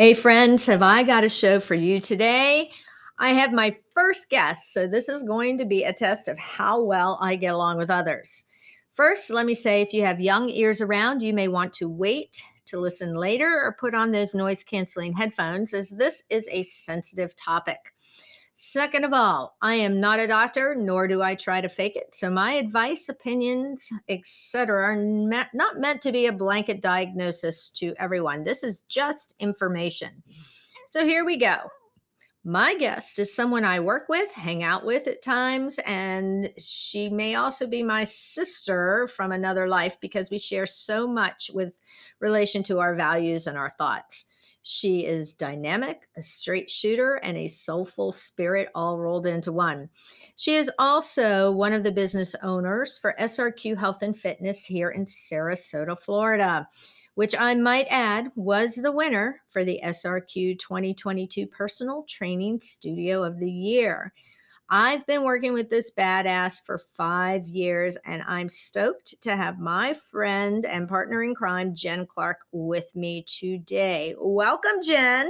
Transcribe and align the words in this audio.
Hey, 0.00 0.14
friends, 0.14 0.64
have 0.64 0.80
I 0.80 1.02
got 1.02 1.24
a 1.24 1.28
show 1.28 1.60
for 1.60 1.74
you 1.74 2.00
today? 2.00 2.70
I 3.18 3.34
have 3.34 3.52
my 3.52 3.76
first 3.92 4.30
guest, 4.30 4.72
so 4.72 4.86
this 4.86 5.10
is 5.10 5.24
going 5.24 5.58
to 5.58 5.66
be 5.66 5.82
a 5.82 5.92
test 5.92 6.26
of 6.26 6.38
how 6.38 6.82
well 6.82 7.18
I 7.20 7.36
get 7.36 7.52
along 7.52 7.76
with 7.76 7.90
others. 7.90 8.44
First, 8.94 9.28
let 9.28 9.44
me 9.44 9.52
say 9.52 9.82
if 9.82 9.92
you 9.92 10.06
have 10.06 10.18
young 10.18 10.48
ears 10.48 10.80
around, 10.80 11.22
you 11.22 11.34
may 11.34 11.48
want 11.48 11.74
to 11.74 11.86
wait 11.90 12.42
to 12.68 12.80
listen 12.80 13.14
later 13.14 13.60
or 13.62 13.76
put 13.78 13.94
on 13.94 14.10
those 14.10 14.34
noise 14.34 14.64
canceling 14.64 15.12
headphones, 15.12 15.74
as 15.74 15.90
this 15.90 16.22
is 16.30 16.48
a 16.50 16.62
sensitive 16.62 17.36
topic. 17.36 17.92
Second 18.54 19.04
of 19.04 19.12
all, 19.12 19.56
I 19.62 19.74
am 19.74 20.00
not 20.00 20.20
a 20.20 20.26
doctor, 20.26 20.74
nor 20.74 21.08
do 21.08 21.22
I 21.22 21.34
try 21.34 21.60
to 21.60 21.68
fake 21.68 21.96
it. 21.96 22.14
So 22.14 22.30
my 22.30 22.52
advice, 22.52 23.08
opinions, 23.08 23.88
etc., 24.08 24.82
are 24.82 24.96
not 24.96 25.78
meant 25.78 26.02
to 26.02 26.12
be 26.12 26.26
a 26.26 26.32
blanket 26.32 26.82
diagnosis 26.82 27.70
to 27.70 27.94
everyone. 27.98 28.44
This 28.44 28.62
is 28.62 28.80
just 28.80 29.34
information. 29.38 30.22
So 30.86 31.06
here 31.06 31.24
we 31.24 31.38
go. 31.38 31.56
My 32.42 32.74
guest 32.74 33.18
is 33.18 33.34
someone 33.34 33.64
I 33.64 33.80
work 33.80 34.08
with, 34.08 34.32
hang 34.32 34.62
out 34.62 34.86
with 34.86 35.06
at 35.06 35.22
times, 35.22 35.78
and 35.84 36.50
she 36.58 37.10
may 37.10 37.34
also 37.34 37.66
be 37.66 37.82
my 37.82 38.04
sister 38.04 39.06
from 39.08 39.30
another 39.30 39.68
life 39.68 40.00
because 40.00 40.30
we 40.30 40.38
share 40.38 40.64
so 40.64 41.06
much 41.06 41.50
with 41.52 41.78
relation 42.18 42.62
to 42.62 42.80
our 42.80 42.94
values 42.94 43.46
and 43.46 43.58
our 43.58 43.68
thoughts. 43.68 44.24
She 44.62 45.06
is 45.06 45.32
dynamic, 45.32 46.06
a 46.16 46.22
straight 46.22 46.70
shooter, 46.70 47.14
and 47.14 47.36
a 47.36 47.48
soulful 47.48 48.12
spirit 48.12 48.68
all 48.74 48.98
rolled 48.98 49.26
into 49.26 49.52
one. 49.52 49.88
She 50.36 50.54
is 50.54 50.70
also 50.78 51.50
one 51.50 51.72
of 51.72 51.82
the 51.82 51.92
business 51.92 52.34
owners 52.42 52.98
for 52.98 53.14
SRQ 53.18 53.78
Health 53.78 54.02
and 54.02 54.16
Fitness 54.16 54.66
here 54.66 54.90
in 54.90 55.06
Sarasota, 55.06 55.98
Florida, 55.98 56.68
which 57.14 57.34
I 57.38 57.54
might 57.54 57.86
add 57.90 58.32
was 58.36 58.74
the 58.74 58.92
winner 58.92 59.40
for 59.48 59.64
the 59.64 59.80
SRQ 59.82 60.58
2022 60.58 61.46
Personal 61.46 62.04
Training 62.08 62.60
Studio 62.60 63.24
of 63.24 63.38
the 63.38 63.50
Year. 63.50 64.12
I've 64.72 65.04
been 65.04 65.24
working 65.24 65.52
with 65.52 65.68
this 65.68 65.90
badass 65.90 66.64
for 66.64 66.78
five 66.78 67.48
years, 67.48 67.98
and 68.04 68.22
I'm 68.22 68.48
stoked 68.48 69.20
to 69.22 69.34
have 69.34 69.58
my 69.58 69.94
friend 69.94 70.64
and 70.64 70.88
partner 70.88 71.24
in 71.24 71.34
crime, 71.34 71.74
Jen 71.74 72.06
Clarke, 72.06 72.46
with 72.52 72.94
me 72.94 73.24
today. 73.26 74.14
Welcome, 74.16 74.80
Jen. 74.80 75.28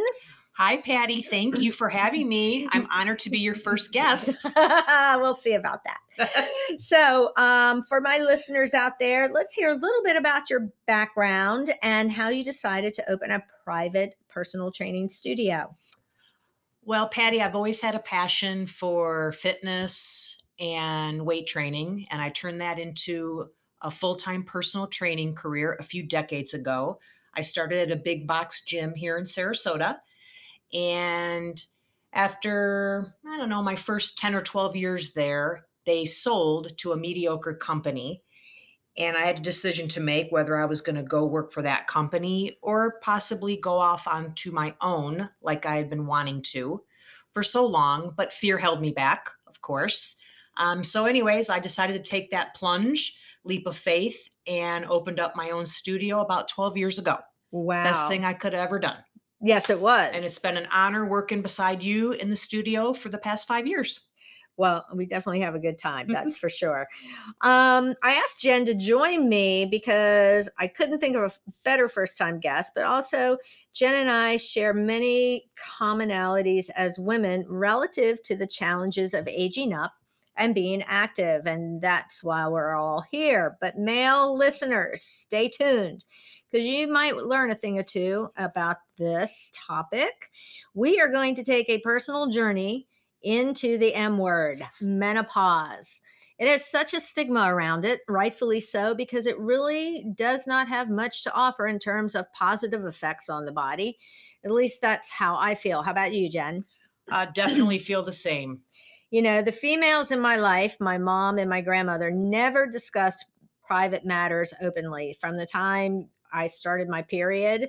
Hi, 0.53 0.77
Patty. 0.77 1.23
Thank 1.23 1.59
you 1.59 1.73
for 1.73 1.89
having 1.89 2.29
me. 2.29 2.69
I'm 2.71 2.87
honored 2.91 3.21
to 3.21 3.31
be 3.31 3.39
your 3.39 3.55
first 3.55 3.93
guest. 3.93 4.45
we'll 4.57 5.37
see 5.37 5.55
about 5.55 5.81
that. 5.85 6.51
so, 6.79 7.33
um, 7.39 7.83
for 7.85 8.03
my 8.03 8.19
listeners 8.19 8.75
out 8.75 8.99
there, 8.99 9.31
let's 9.33 9.55
hear 9.55 9.71
a 9.71 9.75
little 9.75 10.03
bit 10.05 10.17
about 10.17 10.51
your 10.51 10.69
background 10.87 11.71
and 11.83 12.13
how 12.13 12.29
you 12.29 12.45
decided 12.45 12.93
to 12.93 13.11
open 13.11 13.31
a 13.31 13.43
private 13.65 14.17
personal 14.29 14.71
training 14.71 15.09
studio. 15.09 15.75
Well, 16.83 17.09
Patty, 17.09 17.42
I've 17.42 17.55
always 17.55 17.81
had 17.81 17.95
a 17.95 18.00
passion 18.00 18.67
for 18.67 19.33
fitness 19.33 20.42
and 20.59 21.25
weight 21.27 21.47
training, 21.47 22.06
and 22.11 22.22
I 22.22 22.31
turned 22.31 22.61
that 22.62 22.78
into 22.78 23.50
a 23.83 23.91
full 23.91 24.17
time 24.17 24.45
personal 24.45 24.87
training 24.87 25.34
career 25.34 25.77
a 25.78 25.84
few 25.84 26.03
decades 26.03 26.55
ago. 26.55 26.98
I 27.34 27.42
started 27.42 27.78
at 27.81 27.97
a 27.97 28.00
big 28.00 28.27
box 28.27 28.64
gym 28.64 28.95
here 28.95 29.19
in 29.19 29.25
Sarasota. 29.25 29.98
And 30.72 31.62
after, 32.12 33.15
I 33.26 33.37
don't 33.37 33.49
know, 33.49 33.62
my 33.62 33.76
first 33.76 34.19
10 34.19 34.34
or 34.34 34.41
12 34.41 34.76
years 34.76 35.12
there, 35.12 35.66
they 35.87 36.06
sold 36.06 36.76
to 36.78 36.93
a 36.93 36.97
mediocre 36.97 37.55
company 37.55 38.22
and 39.00 39.16
I 39.16 39.22
had 39.22 39.38
a 39.38 39.43
decision 39.43 39.88
to 39.88 40.00
make 40.00 40.31
whether 40.31 40.59
I 40.59 40.66
was 40.66 40.83
going 40.83 40.97
to 40.97 41.03
go 41.03 41.25
work 41.25 41.53
for 41.53 41.62
that 41.62 41.87
company 41.87 42.59
or 42.61 43.00
possibly 43.00 43.56
go 43.56 43.78
off 43.78 44.06
onto 44.06 44.53
my 44.53 44.75
own, 44.83 45.31
like 45.41 45.65
I 45.65 45.77
had 45.77 45.88
been 45.88 46.06
wanting 46.06 46.43
to 46.49 46.83
for 47.33 47.43
so 47.43 47.65
long. 47.65 48.12
But 48.15 48.34
fear 48.34 48.59
held 48.59 48.83
me 48.83 48.93
back, 48.93 49.31
of 49.47 49.62
course. 49.62 50.16
Um, 50.59 50.84
so, 50.84 51.06
anyways, 51.06 51.49
I 51.49 51.59
decided 51.59 51.94
to 51.94 52.11
take 52.11 52.31
that 52.31 52.55
plunge, 52.55 53.16
leap 53.43 53.66
of 53.66 53.75
faith, 53.75 54.28
and 54.47 54.84
opened 54.84 55.19
up 55.19 55.34
my 55.34 55.49
own 55.49 55.65
studio 55.65 56.21
about 56.21 56.49
12 56.49 56.77
years 56.77 56.99
ago. 56.99 57.17
Wow. 57.53 57.84
Best 57.84 58.06
thing 58.06 58.27
I 58.27 58.34
could 58.34 58.53
have 58.53 58.67
ever 58.67 58.78
done. 58.78 59.03
Yes, 59.41 59.71
it 59.71 59.81
was. 59.81 60.11
And 60.12 60.22
it's 60.22 60.38
been 60.38 60.59
an 60.59 60.69
honor 60.71 61.06
working 61.06 61.41
beside 61.41 61.82
you 61.82 62.12
in 62.12 62.28
the 62.28 62.37
studio 62.37 62.93
for 62.93 63.09
the 63.09 63.17
past 63.17 63.49
five 63.49 63.67
years. 63.67 64.09
Well, 64.60 64.84
we 64.93 65.06
definitely 65.06 65.41
have 65.41 65.54
a 65.54 65.59
good 65.59 65.78
time, 65.78 66.06
that's 66.10 66.37
for 66.37 66.50
sure. 66.50 66.87
Um, 67.41 67.94
I 68.03 68.12
asked 68.12 68.43
Jen 68.43 68.66
to 68.66 68.75
join 68.75 69.26
me 69.26 69.65
because 69.65 70.50
I 70.59 70.66
couldn't 70.66 70.98
think 70.98 71.16
of 71.16 71.22
a 71.22 71.53
better 71.65 71.88
first 71.88 72.19
time 72.19 72.41
guest, 72.41 72.72
but 72.75 72.84
also 72.84 73.38
Jen 73.72 73.94
and 73.94 74.10
I 74.10 74.37
share 74.37 74.75
many 74.75 75.47
commonalities 75.81 76.69
as 76.76 76.99
women 76.99 77.47
relative 77.49 78.22
to 78.25 78.37
the 78.37 78.47
challenges 78.47 79.15
of 79.15 79.26
aging 79.28 79.72
up 79.72 79.94
and 80.37 80.54
being 80.54 80.82
active. 80.82 81.47
And 81.47 81.81
that's 81.81 82.22
why 82.22 82.47
we're 82.47 82.75
all 82.75 83.03
here. 83.10 83.56
But 83.62 83.78
male 83.78 84.37
listeners, 84.37 85.00
stay 85.00 85.49
tuned 85.49 86.04
because 86.50 86.66
you 86.66 86.87
might 86.87 87.16
learn 87.16 87.50
a 87.50 87.54
thing 87.54 87.78
or 87.78 87.82
two 87.82 88.28
about 88.37 88.76
this 88.99 89.50
topic. 89.54 90.28
We 90.75 91.00
are 91.00 91.09
going 91.09 91.34
to 91.37 91.44
take 91.44 91.70
a 91.70 91.78
personal 91.78 92.28
journey 92.28 92.88
into 93.22 93.78
the 93.78 93.94
M 93.94 94.19
word, 94.19 94.62
menopause. 94.81 96.00
It 96.38 96.48
has 96.48 96.64
such 96.64 96.94
a 96.94 97.00
stigma 97.00 97.53
around 97.53 97.84
it, 97.84 98.00
rightfully 98.08 98.60
so, 98.60 98.94
because 98.94 99.26
it 99.26 99.38
really 99.38 100.06
does 100.14 100.47
not 100.47 100.69
have 100.69 100.88
much 100.88 101.22
to 101.25 101.34
offer 101.34 101.66
in 101.66 101.78
terms 101.78 102.14
of 102.14 102.32
positive 102.32 102.86
effects 102.86 103.28
on 103.28 103.44
the 103.44 103.53
body. 103.53 103.98
At 104.42 104.50
least 104.50 104.81
that's 104.81 105.10
how 105.10 105.36
I 105.36 105.54
feel. 105.54 105.82
How 105.82 105.91
about 105.91 106.14
you, 106.14 106.31
Jen? 106.31 106.60
I 107.10 107.26
definitely 107.26 107.78
feel 107.78 108.03
the 108.03 108.12
same. 108.12 108.62
You 109.10 109.20
know, 109.20 109.42
the 109.42 109.52
females 109.52 110.12
in 110.12 110.20
my 110.20 110.37
life, 110.37 110.76
my 110.81 110.97
mom 110.97 111.38
and 111.38 111.50
my 111.50 111.60
grandmother, 111.60 112.10
never 112.10 112.66
discussed 112.66 113.26
private 113.66 114.06
matters 114.06 114.54
openly 114.62 115.16
from 115.20 115.37
the 115.37 115.47
time 115.47 116.08
I 116.32 116.47
started 116.47 116.88
my 116.88 117.02
period 117.02 117.69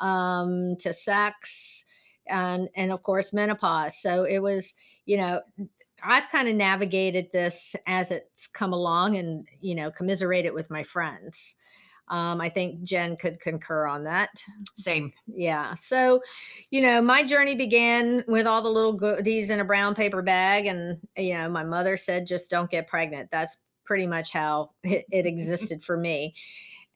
um, 0.00 0.76
to 0.80 0.92
sex 0.92 1.84
and 2.28 2.68
and 2.74 2.92
of 2.92 3.02
course 3.02 3.32
menopause. 3.32 4.00
So 4.00 4.24
it 4.24 4.38
was, 4.38 4.74
you 5.06 5.16
know, 5.16 5.40
I've 6.02 6.28
kind 6.28 6.48
of 6.48 6.54
navigated 6.54 7.30
this 7.32 7.74
as 7.86 8.10
it's 8.10 8.46
come 8.46 8.72
along 8.72 9.16
and, 9.16 9.46
you 9.60 9.74
know, 9.74 9.90
commiserated 9.90 10.52
with 10.52 10.70
my 10.70 10.82
friends. 10.84 11.56
Um, 12.10 12.40
I 12.40 12.48
think 12.48 12.82
Jen 12.84 13.16
could 13.16 13.40
concur 13.40 13.86
on 13.86 14.04
that. 14.04 14.30
Same. 14.76 15.12
Yeah. 15.26 15.74
So, 15.74 16.20
you 16.70 16.80
know, 16.80 17.02
my 17.02 17.22
journey 17.22 17.54
began 17.54 18.24
with 18.26 18.46
all 18.46 18.62
the 18.62 18.70
little 18.70 18.94
goodies 18.94 19.50
in 19.50 19.60
a 19.60 19.64
brown 19.64 19.94
paper 19.94 20.22
bag. 20.22 20.66
And, 20.66 20.98
you 21.16 21.34
know, 21.34 21.48
my 21.50 21.64
mother 21.64 21.96
said, 21.96 22.26
just 22.26 22.50
don't 22.50 22.70
get 22.70 22.86
pregnant. 22.86 23.30
That's 23.30 23.58
pretty 23.84 24.06
much 24.06 24.32
how 24.32 24.70
it, 24.84 25.04
it 25.10 25.26
existed 25.26 25.82
for 25.82 25.96
me. 25.96 26.34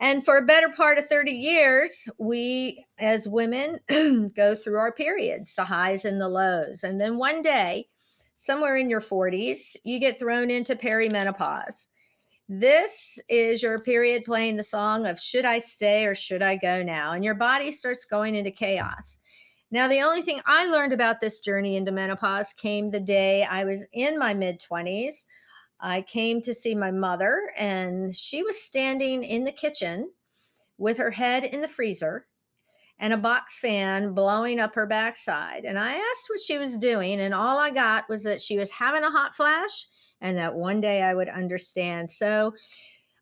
And 0.02 0.24
for 0.24 0.36
a 0.36 0.42
better 0.42 0.68
part 0.68 0.98
of 0.98 1.06
30 1.06 1.30
years, 1.30 2.08
we 2.18 2.84
as 2.98 3.28
women 3.28 3.78
go 4.34 4.56
through 4.56 4.78
our 4.78 4.90
periods, 4.90 5.54
the 5.54 5.64
highs 5.64 6.04
and 6.04 6.20
the 6.20 6.28
lows. 6.28 6.82
And 6.82 7.00
then 7.00 7.18
one 7.18 7.40
day, 7.40 7.86
somewhere 8.34 8.76
in 8.76 8.90
your 8.90 9.00
40s, 9.00 9.76
you 9.84 10.00
get 10.00 10.18
thrown 10.18 10.50
into 10.50 10.74
perimenopause. 10.74 11.86
This 12.48 13.16
is 13.28 13.62
your 13.62 13.78
period 13.78 14.24
playing 14.24 14.56
the 14.56 14.64
song 14.64 15.06
of 15.06 15.20
should 15.20 15.44
I 15.44 15.60
stay 15.60 16.04
or 16.04 16.16
should 16.16 16.42
I 16.42 16.56
go 16.56 16.82
now? 16.82 17.12
And 17.12 17.24
your 17.24 17.36
body 17.36 17.70
starts 17.70 18.04
going 18.04 18.34
into 18.34 18.50
chaos. 18.50 19.18
Now, 19.70 19.86
the 19.86 20.02
only 20.02 20.22
thing 20.22 20.40
I 20.46 20.66
learned 20.66 20.92
about 20.92 21.20
this 21.20 21.38
journey 21.38 21.76
into 21.76 21.92
menopause 21.92 22.52
came 22.52 22.90
the 22.90 22.98
day 22.98 23.44
I 23.44 23.62
was 23.62 23.86
in 23.92 24.18
my 24.18 24.34
mid 24.34 24.60
20s. 24.60 25.26
I 25.82 26.02
came 26.02 26.40
to 26.42 26.54
see 26.54 26.74
my 26.76 26.92
mother, 26.92 27.52
and 27.58 28.14
she 28.14 28.42
was 28.42 28.62
standing 28.62 29.24
in 29.24 29.44
the 29.44 29.52
kitchen 29.52 30.12
with 30.78 30.96
her 30.98 31.10
head 31.10 31.44
in 31.44 31.60
the 31.60 31.68
freezer 31.68 32.26
and 32.98 33.12
a 33.12 33.16
box 33.16 33.58
fan 33.58 34.14
blowing 34.14 34.60
up 34.60 34.76
her 34.76 34.86
backside. 34.86 35.64
And 35.64 35.78
I 35.78 35.94
asked 35.94 36.28
what 36.28 36.40
she 36.40 36.56
was 36.56 36.78
doing, 36.78 37.20
and 37.20 37.34
all 37.34 37.58
I 37.58 37.70
got 37.70 38.08
was 38.08 38.22
that 38.22 38.40
she 38.40 38.56
was 38.56 38.70
having 38.70 39.02
a 39.02 39.10
hot 39.10 39.34
flash 39.34 39.86
and 40.20 40.38
that 40.38 40.54
one 40.54 40.80
day 40.80 41.02
I 41.02 41.14
would 41.14 41.28
understand. 41.28 42.10
So 42.10 42.54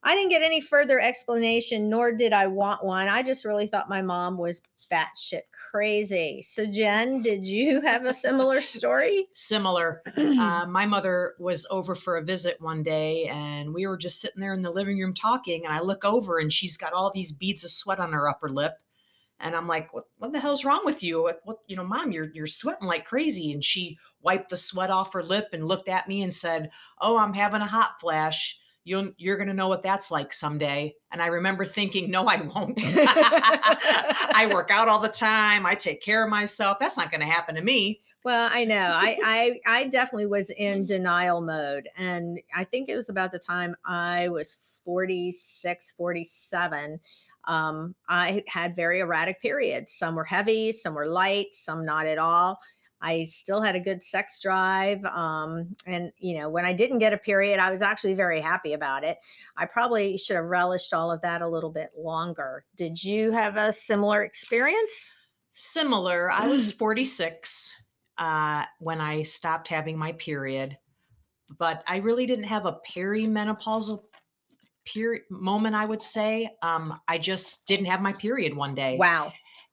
I 0.02 0.14
didn't 0.14 0.30
get 0.30 0.42
any 0.42 0.62
further 0.62 0.98
explanation, 0.98 1.90
nor 1.90 2.12
did 2.12 2.32
I 2.32 2.46
want 2.46 2.84
one. 2.84 3.08
I 3.08 3.22
just 3.22 3.44
really 3.44 3.66
thought 3.66 3.88
my 3.88 4.00
mom 4.00 4.38
was 4.38 4.62
batshit 4.90 5.42
crazy. 5.70 6.40
So, 6.42 6.64
Jen, 6.66 7.22
did 7.22 7.46
you 7.46 7.82
have 7.82 8.04
a 8.06 8.14
similar 8.14 8.60
story? 8.62 9.28
Similar. 9.34 10.02
uh, 10.16 10.66
my 10.68 10.86
mother 10.86 11.34
was 11.38 11.66
over 11.70 11.94
for 11.94 12.16
a 12.16 12.24
visit 12.24 12.56
one 12.60 12.82
day, 12.82 13.26
and 13.26 13.74
we 13.74 13.86
were 13.86 13.98
just 13.98 14.20
sitting 14.20 14.40
there 14.40 14.54
in 14.54 14.62
the 14.62 14.70
living 14.70 14.98
room 14.98 15.12
talking. 15.12 15.66
And 15.66 15.74
I 15.74 15.80
look 15.80 16.04
over, 16.04 16.38
and 16.38 16.52
she's 16.52 16.78
got 16.78 16.94
all 16.94 17.10
these 17.12 17.32
beads 17.32 17.62
of 17.62 17.70
sweat 17.70 18.00
on 18.00 18.12
her 18.12 18.28
upper 18.28 18.48
lip. 18.48 18.74
And 19.38 19.54
I'm 19.54 19.66
like, 19.66 19.92
what, 19.94 20.04
what 20.18 20.32
the 20.32 20.40
hell's 20.40 20.64
wrong 20.64 20.82
with 20.84 21.02
you? 21.02 21.22
What, 21.22 21.40
what, 21.44 21.58
you 21.66 21.76
know, 21.76 21.84
mom, 21.84 22.12
you're, 22.12 22.30
you're 22.34 22.46
sweating 22.46 22.86
like 22.86 23.06
crazy. 23.06 23.52
And 23.52 23.64
she 23.64 23.98
wiped 24.20 24.50
the 24.50 24.56
sweat 24.56 24.90
off 24.90 25.14
her 25.14 25.22
lip 25.22 25.48
and 25.52 25.66
looked 25.66 25.88
at 25.88 26.08
me 26.08 26.22
and 26.22 26.34
said, 26.34 26.70
Oh, 27.00 27.16
I'm 27.16 27.32
having 27.32 27.62
a 27.62 27.66
hot 27.66 28.00
flash 28.00 28.60
you'll 28.90 29.12
you're 29.18 29.36
going 29.36 29.48
to 29.48 29.54
know 29.54 29.68
what 29.68 29.84
that's 29.84 30.10
like 30.10 30.32
someday. 30.32 30.92
And 31.12 31.22
i 31.22 31.26
remember 31.26 31.64
thinking 31.64 32.10
no 32.10 32.26
i 32.26 32.36
won't. 32.42 32.82
I 32.84 34.50
work 34.52 34.70
out 34.72 34.88
all 34.88 34.98
the 34.98 35.08
time. 35.08 35.64
I 35.64 35.76
take 35.76 36.02
care 36.02 36.24
of 36.24 36.30
myself. 36.30 36.78
That's 36.80 36.96
not 36.96 37.10
going 37.10 37.20
to 37.20 37.26
happen 37.26 37.54
to 37.54 37.62
me. 37.62 38.00
Well 38.24 38.50
i 38.52 38.64
know. 38.64 38.76
I, 38.76 39.16
I 39.24 39.60
i 39.80 39.84
definitely 39.84 40.26
was 40.26 40.50
in 40.50 40.86
denial 40.86 41.40
mode. 41.40 41.88
And 41.96 42.40
i 42.54 42.64
think 42.64 42.88
it 42.88 42.96
was 42.96 43.08
about 43.08 43.30
the 43.32 43.38
time 43.38 43.76
i 43.86 44.28
was 44.28 44.58
46 44.84 45.92
47 45.92 47.00
um, 47.44 47.94
i 48.08 48.42
had 48.48 48.74
very 48.74 48.98
erratic 48.98 49.40
periods. 49.40 49.92
Some 49.92 50.16
were 50.16 50.24
heavy 50.24 50.72
some 50.72 50.94
were 50.94 51.06
light 51.06 51.54
some 51.54 51.86
not 51.86 52.06
at 52.06 52.18
all 52.18 52.58
I 53.02 53.24
still 53.24 53.62
had 53.62 53.76
a 53.76 53.80
good 53.80 54.02
sex 54.02 54.38
drive. 54.40 55.04
Um, 55.04 55.74
and, 55.86 56.12
you 56.18 56.38
know, 56.38 56.48
when 56.48 56.64
I 56.64 56.72
didn't 56.72 56.98
get 56.98 57.12
a 57.12 57.18
period, 57.18 57.58
I 57.58 57.70
was 57.70 57.82
actually 57.82 58.14
very 58.14 58.40
happy 58.40 58.74
about 58.74 59.04
it. 59.04 59.18
I 59.56 59.66
probably 59.66 60.18
should 60.18 60.36
have 60.36 60.44
relished 60.44 60.92
all 60.92 61.10
of 61.10 61.22
that 61.22 61.42
a 61.42 61.48
little 61.48 61.70
bit 61.70 61.90
longer. 61.96 62.64
Did 62.76 63.02
you 63.02 63.32
have 63.32 63.56
a 63.56 63.72
similar 63.72 64.22
experience? 64.22 65.12
Similar. 65.52 66.30
I 66.30 66.46
was 66.46 66.72
46 66.72 67.74
uh, 68.18 68.64
when 68.78 69.00
I 69.00 69.22
stopped 69.22 69.68
having 69.68 69.98
my 69.98 70.12
period, 70.12 70.76
but 71.58 71.82
I 71.86 71.96
really 71.96 72.26
didn't 72.26 72.44
have 72.44 72.66
a 72.66 72.78
perimenopausal 72.94 74.00
period 74.84 75.22
moment, 75.30 75.74
I 75.74 75.86
would 75.86 76.02
say. 76.02 76.50
Um, 76.62 77.00
I 77.08 77.18
just 77.18 77.66
didn't 77.66 77.86
have 77.86 78.02
my 78.02 78.12
period 78.12 78.54
one 78.54 78.74
day. 78.74 78.96
Wow. 78.98 79.32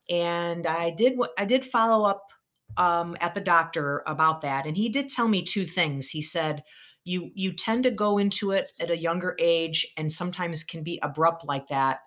And 0.10 0.66
I 0.66 0.92
did 0.92 1.18
what 1.18 1.32
I 1.38 1.44
did 1.44 1.66
follow 1.66 2.08
up 2.08 2.32
um, 2.78 3.18
at 3.20 3.36
the 3.36 3.42
doctor 3.42 4.04
about 4.06 4.42
that, 4.42 4.66
and 4.66 4.78
he 4.78 4.90
did 4.90 5.10
tell 5.10 5.28
me 5.28 5.42
two 5.44 5.66
things. 5.66 6.10
He 6.10 6.22
said, 6.22 6.64
"You 7.04 7.32
you 7.36 7.54
tend 7.54 7.84
to 7.84 7.92
go 7.92 8.18
into 8.18 8.52
it 8.52 8.72
at 8.80 8.92
a 8.92 8.98
younger 8.98 9.36
age, 9.40 9.86
and 9.98 10.12
sometimes 10.12 10.64
can 10.64 10.84
be 10.84 11.00
abrupt 11.02 11.44
like 11.46 11.68
that 11.68 12.00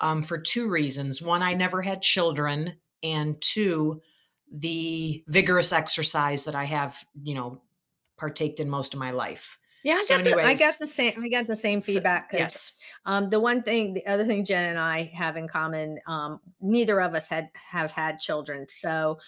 um, 0.00 0.22
for 0.22 0.38
two 0.38 0.68
reasons. 0.68 1.20
One, 1.20 1.42
I 1.42 1.54
never 1.54 1.82
had 1.82 2.02
children, 2.02 2.76
and 3.02 3.40
two, 3.40 4.00
the 4.52 5.24
vigorous 5.26 5.72
exercise 5.72 6.44
that 6.44 6.54
I 6.54 6.64
have, 6.64 7.04
you 7.22 7.34
know, 7.34 7.62
partaked 8.16 8.60
in 8.60 8.70
most 8.70 8.94
of 8.94 9.00
my 9.00 9.10
life." 9.10 9.58
Yeah, 9.84 9.96
I 9.96 10.00
So, 10.00 10.16
got 10.16 10.24
the 10.24 10.40
I 10.42 10.54
got 10.54 10.78
the 10.78 10.86
same 10.86 11.12
I 11.22 11.28
got 11.28 11.46
the 11.46 11.54
same 11.54 11.80
feedback 11.82 12.30
because 12.30 12.40
yes, 12.40 12.72
um, 13.04 13.28
the 13.28 13.38
one 13.38 13.62
thing, 13.62 13.92
the 13.92 14.06
other 14.06 14.24
thing 14.24 14.42
Jen 14.44 14.70
and 14.70 14.78
I 14.78 15.12
have 15.14 15.36
in 15.36 15.46
common, 15.46 15.98
um, 16.06 16.40
neither 16.60 17.02
of 17.02 17.14
us 17.14 17.28
had 17.28 17.50
have 17.54 17.90
had 17.90 18.18
children. 18.18 18.66
So, 18.68 19.18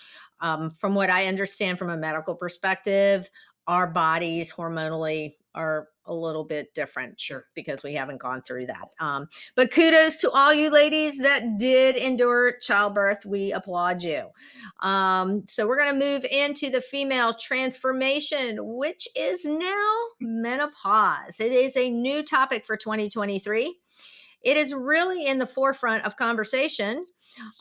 um, 0.41 0.71
from 0.81 0.95
what 0.95 1.11
I 1.11 1.27
understand 1.27 1.79
from 1.79 1.91
a 1.91 1.97
medical 1.97 2.35
perspective, 2.35 3.29
our 3.67 3.87
bodies 3.87 4.51
hormonally 4.51 5.35
are 5.55 5.89
a 6.07 6.15
little 6.15 6.45
bit 6.45 6.75
different 6.75 7.21
sure. 7.21 7.47
because 7.55 7.83
we 7.83 7.95
haven't 7.95 8.21
gone 8.21 8.43
through 8.43 8.67
that. 8.67 8.89
Um, 9.01 9.29
but 9.55 9.71
kudos 9.71 10.17
to 10.19 10.31
all 10.31 10.53
you 10.53 10.71
ladies 10.71 11.19
that 11.19 11.59
did 11.59 11.97
endure 11.97 12.53
childbirth. 12.61 13.27
We 13.27 13.53
applaud 13.53 14.03
you. 14.03 14.29
Um, 14.81 15.45
so 15.49 15.67
we're 15.67 15.79
going 15.79 15.99
to 15.99 16.07
move 16.07 16.25
into 16.25 16.71
the 16.71 16.81
female 16.81 17.35
transformation, 17.35 18.59
which 18.61 19.09
is 19.17 19.45
now 19.45 19.95
menopause. 20.21 21.41
It 21.41 21.53
is 21.53 21.77
a 21.77 21.91
new 21.91 22.23
topic 22.23 22.65
for 22.65 22.77
2023. 22.77 23.77
It 24.43 24.57
is 24.57 24.73
really 24.73 25.27
in 25.27 25.39
the 25.39 25.47
forefront 25.47 26.05
of 26.05 26.17
conversation. 26.17 27.07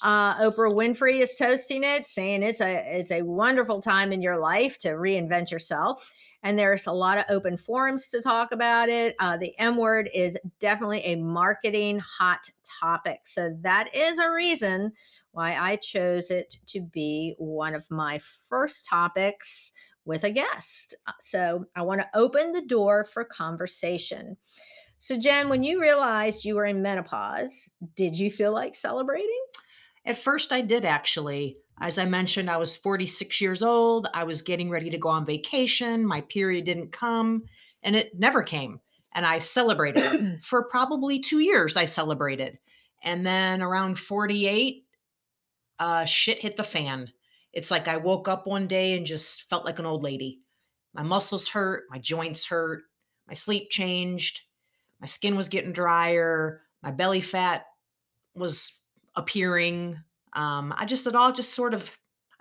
Uh, 0.04 0.36
Oprah 0.36 0.74
Winfrey 0.74 1.20
is 1.20 1.36
toasting 1.36 1.84
it, 1.84 2.06
saying 2.06 2.44
it's 2.44 2.62
a 2.62 3.00
it's 3.00 3.12
a 3.12 3.24
wonderful 3.24 3.82
time 3.82 4.12
in 4.12 4.22
your 4.22 4.38
life 4.38 4.78
to 4.80 4.90
reinvent 4.90 5.52
yourself. 5.52 6.14
And 6.46 6.60
there's 6.60 6.86
a 6.86 6.92
lot 6.92 7.18
of 7.18 7.26
open 7.30 7.58
forums 7.58 8.08
to 8.10 8.22
talk 8.22 8.52
about 8.52 8.88
it. 8.88 9.16
Uh, 9.20 9.36
the 9.36 9.58
M 9.60 9.78
word 9.78 10.12
is 10.14 10.38
definitely 10.60 11.02
a 11.02 11.16
marketing 11.16 12.00
hot 12.00 12.52
topic. 12.80 13.22
So 13.26 13.58
that 13.62 13.94
is 13.96 14.20
a 14.20 14.32
reason 14.32 14.92
why 15.32 15.56
I 15.56 15.76
chose 15.78 16.30
it 16.30 16.56
to 16.68 16.82
be 16.82 17.34
one 17.40 17.74
of 17.74 17.90
my 17.90 18.22
first 18.48 18.86
topics 18.86 19.74
with 20.06 20.24
a 20.24 20.30
guest. 20.30 20.94
Uh, 21.08 21.14
So 21.20 21.66
I 21.76 21.82
want 21.82 22.02
to 22.02 22.10
open 22.14 22.52
the 22.52 22.62
door 22.62 23.06
for 23.06 23.24
conversation. 23.24 24.38
So, 25.00 25.20
Jen, 25.20 25.50
when 25.50 25.64
you 25.64 25.82
realized 25.82 26.46
you 26.46 26.56
were 26.56 26.66
in 26.66 26.82
menopause, 26.84 27.74
did 27.96 28.18
you 28.18 28.30
feel 28.30 28.54
like 28.54 28.76
celebrating? 28.76 29.42
At 30.06 30.20
first, 30.20 30.52
I 30.52 30.62
did 30.62 30.86
actually. 30.86 31.58
As 31.82 31.98
I 31.98 32.06
mentioned, 32.06 32.50
I 32.50 32.58
was 32.58 32.76
46 32.76 33.42
years 33.42 33.62
old. 33.62 34.08
I 34.14 34.24
was 34.24 34.42
getting 34.42 34.70
ready 34.70 34.90
to 34.90 34.98
go 34.98 35.10
on 35.10 35.26
vacation. 35.26 36.06
My 36.06 36.22
period 36.22 36.66
didn't 36.66 36.92
come, 36.92 37.44
and 37.84 37.96
it 37.96 38.18
never 38.18 38.44
came. 38.44 38.80
And 39.14 39.26
I 39.26 39.40
celebrated 39.40 40.40
for 40.44 40.64
probably 40.64 41.20
two 41.20 41.40
years. 41.40 41.76
I 41.78 41.86
celebrated. 41.86 42.58
And 43.04 43.26
then 43.26 43.62
around 43.62 44.00
48, 44.00 44.86
uh, 45.80 46.06
shit 46.06 46.40
hit 46.40 46.56
the 46.56 46.64
fan. 46.64 47.12
It's 47.54 47.72
like 47.72 47.88
I 47.88 47.98
woke 47.98 48.28
up 48.28 48.48
one 48.48 48.68
day 48.68 48.98
and 48.98 49.06
just 49.06 49.44
felt 49.44 49.66
like 49.66 49.80
an 49.80 49.86
old 49.86 50.04
lady. 50.04 50.40
My 50.94 51.04
muscles 51.04 51.48
hurt, 51.50 51.84
my 51.90 52.00
joints 52.00 52.46
hurt, 52.46 52.84
my 53.28 53.34
sleep 53.34 53.70
changed, 53.70 54.42
my 55.02 55.08
skin 55.08 55.36
was 55.36 55.50
getting 55.50 55.74
drier, 55.74 56.62
my 56.82 56.92
belly 56.92 57.22
fat 57.22 57.66
was 58.34 58.80
appearing. 59.16 60.00
Um, 60.36 60.74
I 60.78 60.86
just 60.86 61.08
it 61.08 61.16
all 61.16 61.32
just 61.32 61.54
sort 61.54 61.74
of 61.74 61.92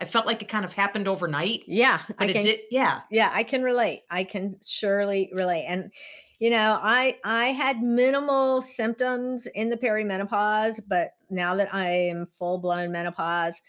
I 0.00 0.04
felt 0.04 0.26
like 0.26 0.42
it 0.42 0.48
kind 0.48 0.64
of 0.64 0.72
happened 0.72 1.06
overnight, 1.08 1.62
yeah, 1.66 2.00
I 2.08 2.12
but 2.18 2.30
it 2.30 2.32
can 2.34 2.42
did 2.42 2.60
yeah. 2.70 3.02
yeah, 3.10 3.30
I 3.32 3.44
can 3.44 3.62
relate. 3.62 4.02
I 4.10 4.24
can 4.24 4.56
surely 4.64 5.30
relate. 5.32 5.64
And 5.66 5.92
you 6.40 6.50
know, 6.50 6.78
I 6.82 7.18
I 7.24 7.46
had 7.46 7.82
minimal 7.82 8.62
symptoms 8.62 9.46
in 9.54 9.70
the 9.70 9.76
perimenopause, 9.76 10.80
but 10.86 11.12
now 11.30 11.54
that 11.56 11.72
I 11.72 11.88
am 11.90 12.26
full 12.38 12.58
blown 12.58 12.90
menopause, 12.90 13.60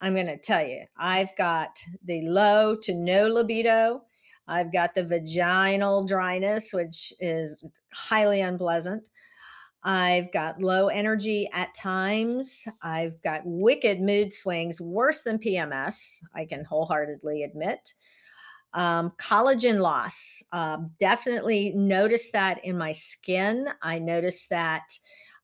I'm 0.00 0.14
going 0.14 0.26
to 0.26 0.36
tell 0.36 0.66
you, 0.66 0.84
I've 0.98 1.34
got 1.36 1.78
the 2.04 2.22
low 2.22 2.76
to 2.82 2.94
no 2.94 3.28
libido. 3.28 4.02
I've 4.46 4.72
got 4.72 4.94
the 4.94 5.04
vaginal 5.04 6.04
dryness, 6.04 6.72
which 6.72 7.14
is 7.20 7.56
highly 7.92 8.42
unpleasant. 8.42 9.08
I've 9.84 10.32
got 10.32 10.62
low 10.62 10.88
energy 10.88 11.48
at 11.52 11.74
times. 11.74 12.66
I've 12.82 13.20
got 13.20 13.42
wicked 13.44 14.00
mood 14.00 14.32
swings, 14.32 14.80
worse 14.80 15.22
than 15.22 15.38
PMS, 15.38 16.20
I 16.34 16.46
can 16.46 16.64
wholeheartedly 16.64 17.42
admit. 17.42 17.92
Um, 18.72 19.12
collagen 19.18 19.80
loss, 19.80 20.42
um, 20.52 20.90
definitely 20.98 21.72
noticed 21.76 22.32
that 22.32 22.64
in 22.64 22.76
my 22.76 22.92
skin. 22.92 23.68
I 23.82 23.98
noticed 23.98 24.50
that 24.50 24.98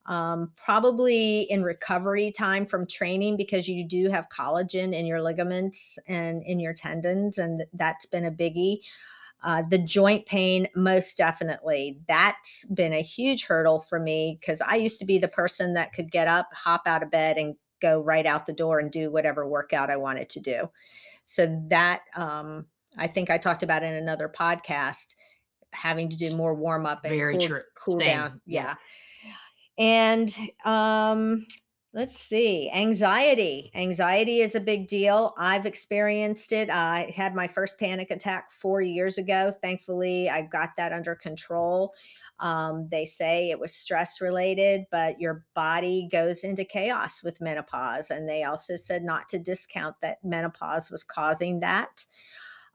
um, 0.06 0.50
probably 0.56 1.42
in 1.42 1.62
recovery 1.62 2.32
time 2.32 2.66
from 2.66 2.86
training 2.86 3.36
because 3.36 3.68
you 3.68 3.86
do 3.86 4.08
have 4.08 4.28
collagen 4.30 4.94
in 4.94 5.06
your 5.06 5.22
ligaments 5.22 5.98
and 6.08 6.42
in 6.42 6.58
your 6.58 6.72
tendons, 6.72 7.38
and 7.38 7.62
that's 7.74 8.06
been 8.06 8.24
a 8.24 8.30
biggie. 8.32 8.80
Uh, 9.42 9.62
the 9.68 9.78
joint 9.78 10.26
pain, 10.26 10.68
most 10.76 11.16
definitely. 11.16 11.98
That's 12.06 12.66
been 12.66 12.92
a 12.92 13.02
huge 13.02 13.46
hurdle 13.46 13.80
for 13.80 13.98
me 13.98 14.38
because 14.40 14.60
I 14.60 14.76
used 14.76 14.98
to 15.00 15.06
be 15.06 15.18
the 15.18 15.28
person 15.28 15.74
that 15.74 15.92
could 15.92 16.10
get 16.10 16.28
up, 16.28 16.48
hop 16.52 16.82
out 16.86 17.02
of 17.02 17.10
bed, 17.10 17.38
and 17.38 17.56
go 17.80 18.00
right 18.00 18.26
out 18.26 18.46
the 18.46 18.52
door 18.52 18.78
and 18.78 18.90
do 18.90 19.10
whatever 19.10 19.48
workout 19.48 19.90
I 19.90 19.96
wanted 19.96 20.28
to 20.30 20.40
do. 20.40 20.70
So 21.24 21.62
that 21.68 22.02
um, 22.14 22.66
I 22.98 23.06
think 23.06 23.30
I 23.30 23.38
talked 23.38 23.62
about 23.62 23.82
in 23.82 23.94
another 23.94 24.28
podcast, 24.28 25.14
having 25.72 26.10
to 26.10 26.16
do 26.16 26.36
more 26.36 26.54
warm 26.54 26.84
up 26.84 27.04
and 27.04 27.14
Very 27.14 27.38
cool, 27.38 27.46
true. 27.46 27.62
cool 27.76 27.98
down 27.98 28.40
Yeah. 28.46 28.74
Yeah. 29.24 29.34
And 29.78 30.36
um, 30.64 31.46
let's 31.92 32.16
see, 32.16 32.70
anxiety. 32.70 33.72
Anxiety 33.74 34.40
is 34.40 34.54
a 34.54 34.60
big 34.60 34.86
deal. 34.86 35.34
I've 35.36 35.66
experienced 35.66 36.52
it. 36.52 36.70
I 36.70 37.12
had 37.16 37.34
my 37.34 37.48
first 37.48 37.80
panic 37.80 38.12
attack 38.12 38.52
four 38.52 38.80
years 38.80 39.18
ago. 39.18 39.52
Thankfully, 39.60 40.30
I 40.30 40.42
got 40.42 40.70
that 40.76 40.92
under 40.92 41.16
control. 41.16 41.92
Um, 42.38 42.88
they 42.90 43.04
say 43.04 43.50
it 43.50 43.58
was 43.58 43.74
stress 43.74 44.20
related, 44.20 44.86
but 44.92 45.20
your 45.20 45.44
body 45.54 46.08
goes 46.10 46.44
into 46.44 46.64
chaos 46.64 47.24
with 47.24 47.40
menopause. 47.40 48.10
And 48.10 48.28
they 48.28 48.44
also 48.44 48.76
said 48.76 49.02
not 49.02 49.28
to 49.30 49.38
discount 49.38 49.96
that 50.00 50.24
menopause 50.24 50.90
was 50.92 51.02
causing 51.02 51.58
that 51.60 52.04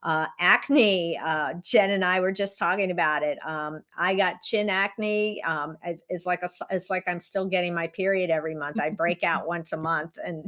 uh, 0.05 0.27
acne. 0.39 1.17
Uh, 1.17 1.55
Jen 1.63 1.89
and 1.89 2.05
I 2.05 2.19
were 2.19 2.31
just 2.31 2.59
talking 2.59 2.91
about 2.91 3.23
it. 3.23 3.39
Um, 3.45 3.81
I 3.97 4.13
got 4.13 4.43
chin 4.43 4.69
acne. 4.69 5.43
Um, 5.43 5.77
it's, 5.83 6.03
it's 6.09 6.27
like 6.27 6.43
a, 6.43 6.49
it's 6.69 6.91
like 6.91 7.03
I'm 7.07 7.19
still 7.19 7.47
getting 7.47 7.73
my 7.73 7.87
period 7.87 8.29
every 8.29 8.53
month. 8.53 8.79
I 8.79 8.91
break 8.91 9.23
out 9.23 9.47
once 9.55 9.73
a 9.73 9.77
month, 9.77 10.17
and 10.23 10.47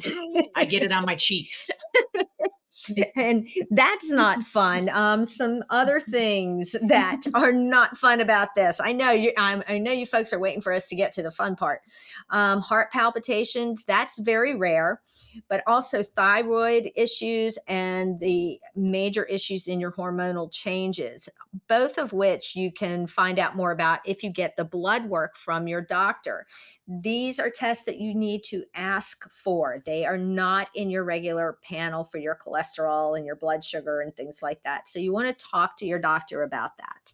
I 0.56 0.66
get 0.66 0.84
it 0.84 0.92
on 0.92 1.06
my 1.06 1.16
cheeks. 1.16 1.70
and 3.15 3.48
that's 3.72 4.10
not 4.10 4.43
fun. 4.43 4.89
Um, 4.89 5.25
some 5.25 5.63
other 5.69 6.00
things 6.00 6.75
that 6.81 7.22
are 7.34 7.51
not 7.51 7.98
fun 7.98 8.22
about 8.22 8.55
this. 8.55 8.79
I 8.79 8.93
know 8.93 9.12
you. 9.12 9.31
I'm, 9.38 9.63
i 9.67 9.77
know 9.77 9.91
you 9.91 10.05
folks 10.05 10.34
are 10.34 10.39
waiting 10.39 10.62
for 10.62 10.74
us 10.74 10.88
to 10.89 10.96
get 10.96 11.12
to 11.13 11.24
the 11.24 11.31
fun 11.31 11.55
part. 11.55 11.81
Um, 12.29 12.62
heart 12.62 12.91
palpitations. 12.91 13.84
That's 13.84 14.19
very 14.19 14.55
rare, 14.55 15.01
but 15.50 15.63
also 15.67 16.03
thyroid 16.03 16.91
issues 16.96 17.57
and 17.67 18.19
the 18.19 18.60
major 18.75 19.24
issues 19.25 19.67
in 19.67 19.79
your 19.79 19.91
hormonal 19.91 20.51
changes. 20.51 21.29
Both 21.67 21.98
of 21.98 22.13
which 22.13 22.55
you 22.55 22.72
can 22.72 23.07
find 23.07 23.39
out 23.39 23.55
more 23.55 23.72
about 23.72 24.00
if 24.05 24.24
you 24.24 24.29
get 24.29 24.55
the 24.55 24.65
blood 24.65 25.05
work 25.05 25.36
from 25.36 25.67
your 25.67 25.81
doctor. 25.81 26.46
These 26.88 27.39
are 27.39 27.50
tests 27.50 27.84
that 27.86 28.00
you 28.00 28.15
need 28.15 28.43
to 28.46 28.63
ask 28.74 29.29
for. 29.29 29.81
They 29.86 30.05
are 30.05 30.17
not 30.17 30.69
in 30.74 30.89
your 30.89 31.03
regular 31.03 31.57
panel 31.63 32.05
for 32.05 32.17
your 32.17 32.36
cholesterol 32.67 33.17
and 33.17 33.25
your 33.25 33.36
blood 33.36 33.63
sugar 33.63 34.01
and 34.01 34.15
things 34.15 34.41
like 34.41 34.62
that. 34.63 34.88
So 34.88 35.00
you 35.00 35.13
want 35.13 35.27
to 35.27 35.45
talk 35.45 35.77
to 35.77 35.86
your 35.86 36.00
doctor 36.00 36.43
about 36.43 36.71
that. 36.77 37.13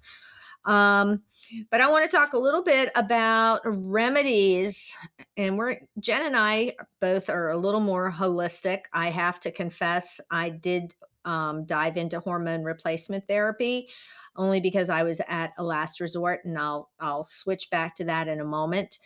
Um, 0.66 1.22
but 1.70 1.82
I 1.82 1.90
want 1.90 2.10
to 2.10 2.16
talk 2.16 2.34
a 2.34 2.40
little 2.40 2.64
bit 2.64 2.92
about 2.96 3.62
remedies. 3.66 4.96
And 5.36 5.58
we're 5.58 5.80
Jen 6.00 6.26
and 6.26 6.38
I 6.38 6.76
both 7.02 7.30
are 7.30 7.50
a 7.50 7.58
little 7.58 7.82
more 7.82 8.12
holistic. 8.12 8.84
I 8.94 9.10
have 9.10 9.40
to 9.42 9.52
confess, 9.52 10.22
I 10.32 10.50
did 10.50 10.96
um, 11.26 11.66
dive 11.66 11.98
into 11.98 12.20
hormone 12.20 12.64
replacement 12.64 13.28
therapy 13.28 13.90
only 14.36 14.60
because 14.60 14.90
I 14.90 15.04
was 15.04 15.22
at 15.28 15.54
a 15.58 15.64
last 15.64 16.00
resort 16.00 16.44
and 16.44 16.58
I'll 16.58 16.90
I'll 17.00 17.24
switch 17.24 17.70
back 17.70 17.96
to 17.96 18.06
that 18.06 18.28
in 18.28 18.40
a 18.40 18.46
moment. 18.46 19.00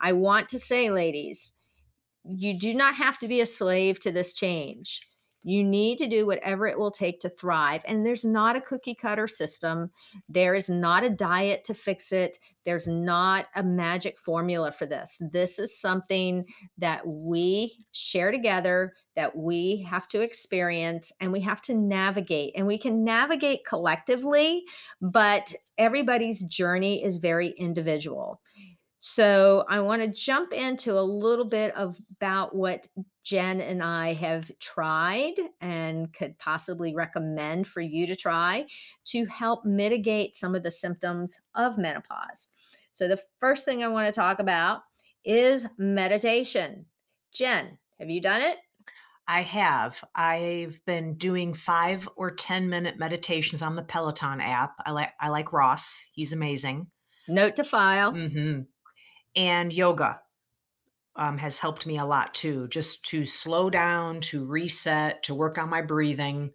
I 0.00 0.12
want 0.12 0.48
to 0.50 0.58
say 0.58 0.90
ladies, 0.90 1.52
you 2.24 2.58
do 2.58 2.74
not 2.74 2.94
have 2.94 3.18
to 3.18 3.28
be 3.28 3.40
a 3.40 3.46
slave 3.46 4.00
to 4.00 4.12
this 4.12 4.32
change. 4.32 5.02
You 5.44 5.62
need 5.62 5.98
to 5.98 6.08
do 6.08 6.26
whatever 6.26 6.66
it 6.66 6.78
will 6.78 6.90
take 6.90 7.20
to 7.20 7.28
thrive. 7.28 7.82
And 7.86 8.04
there's 8.04 8.24
not 8.24 8.56
a 8.56 8.62
cookie 8.62 8.94
cutter 8.94 9.28
system. 9.28 9.90
There 10.28 10.54
is 10.54 10.70
not 10.70 11.04
a 11.04 11.10
diet 11.10 11.64
to 11.64 11.74
fix 11.74 12.12
it. 12.12 12.38
There's 12.64 12.88
not 12.88 13.46
a 13.54 13.62
magic 13.62 14.18
formula 14.18 14.72
for 14.72 14.86
this. 14.86 15.20
This 15.20 15.58
is 15.58 15.78
something 15.78 16.46
that 16.78 17.06
we 17.06 17.84
share 17.92 18.32
together, 18.32 18.94
that 19.16 19.36
we 19.36 19.86
have 19.88 20.08
to 20.08 20.22
experience, 20.22 21.12
and 21.20 21.30
we 21.30 21.40
have 21.40 21.60
to 21.62 21.74
navigate. 21.74 22.54
And 22.56 22.66
we 22.66 22.78
can 22.78 23.04
navigate 23.04 23.66
collectively, 23.66 24.64
but 25.02 25.52
everybody's 25.76 26.42
journey 26.44 27.04
is 27.04 27.18
very 27.18 27.50
individual. 27.58 28.40
So 29.06 29.66
I 29.68 29.80
want 29.80 30.00
to 30.00 30.08
jump 30.08 30.54
into 30.54 30.98
a 30.98 31.04
little 31.04 31.44
bit 31.44 31.76
of 31.76 31.98
about 32.16 32.56
what 32.56 32.88
Jen 33.22 33.60
and 33.60 33.82
I 33.82 34.14
have 34.14 34.50
tried 34.60 35.34
and 35.60 36.10
could 36.10 36.38
possibly 36.38 36.94
recommend 36.94 37.66
for 37.66 37.82
you 37.82 38.06
to 38.06 38.16
try 38.16 38.64
to 39.08 39.26
help 39.26 39.66
mitigate 39.66 40.34
some 40.34 40.54
of 40.54 40.62
the 40.62 40.70
symptoms 40.70 41.42
of 41.54 41.76
menopause. 41.76 42.48
So 42.92 43.06
the 43.06 43.20
first 43.40 43.66
thing 43.66 43.84
I 43.84 43.88
want 43.88 44.06
to 44.06 44.12
talk 44.18 44.38
about 44.38 44.84
is 45.22 45.66
meditation. 45.76 46.86
Jen, 47.30 47.76
have 47.98 48.08
you 48.08 48.22
done 48.22 48.40
it? 48.40 48.56
I 49.28 49.42
have. 49.42 50.02
I've 50.14 50.80
been 50.86 51.18
doing 51.18 51.52
five 51.52 52.08
or 52.16 52.30
10 52.30 52.70
minute 52.70 52.98
meditations 52.98 53.60
on 53.60 53.76
the 53.76 53.82
Peloton 53.82 54.40
app. 54.40 54.76
I 54.86 54.92
like 54.92 55.12
I 55.20 55.28
like 55.28 55.52
Ross. 55.52 56.02
He's 56.14 56.32
amazing. 56.32 56.86
Note 57.28 57.56
to 57.56 57.64
file. 57.64 58.14
Mm-hmm 58.14 58.62
and 59.36 59.72
yoga 59.72 60.20
um, 61.16 61.38
has 61.38 61.58
helped 61.58 61.86
me 61.86 61.98
a 61.98 62.04
lot 62.04 62.34
too, 62.34 62.68
just 62.68 63.04
to 63.06 63.24
slow 63.24 63.70
down, 63.70 64.20
to 64.20 64.44
reset, 64.44 65.22
to 65.24 65.34
work 65.34 65.58
on 65.58 65.70
my 65.70 65.82
breathing. 65.82 66.52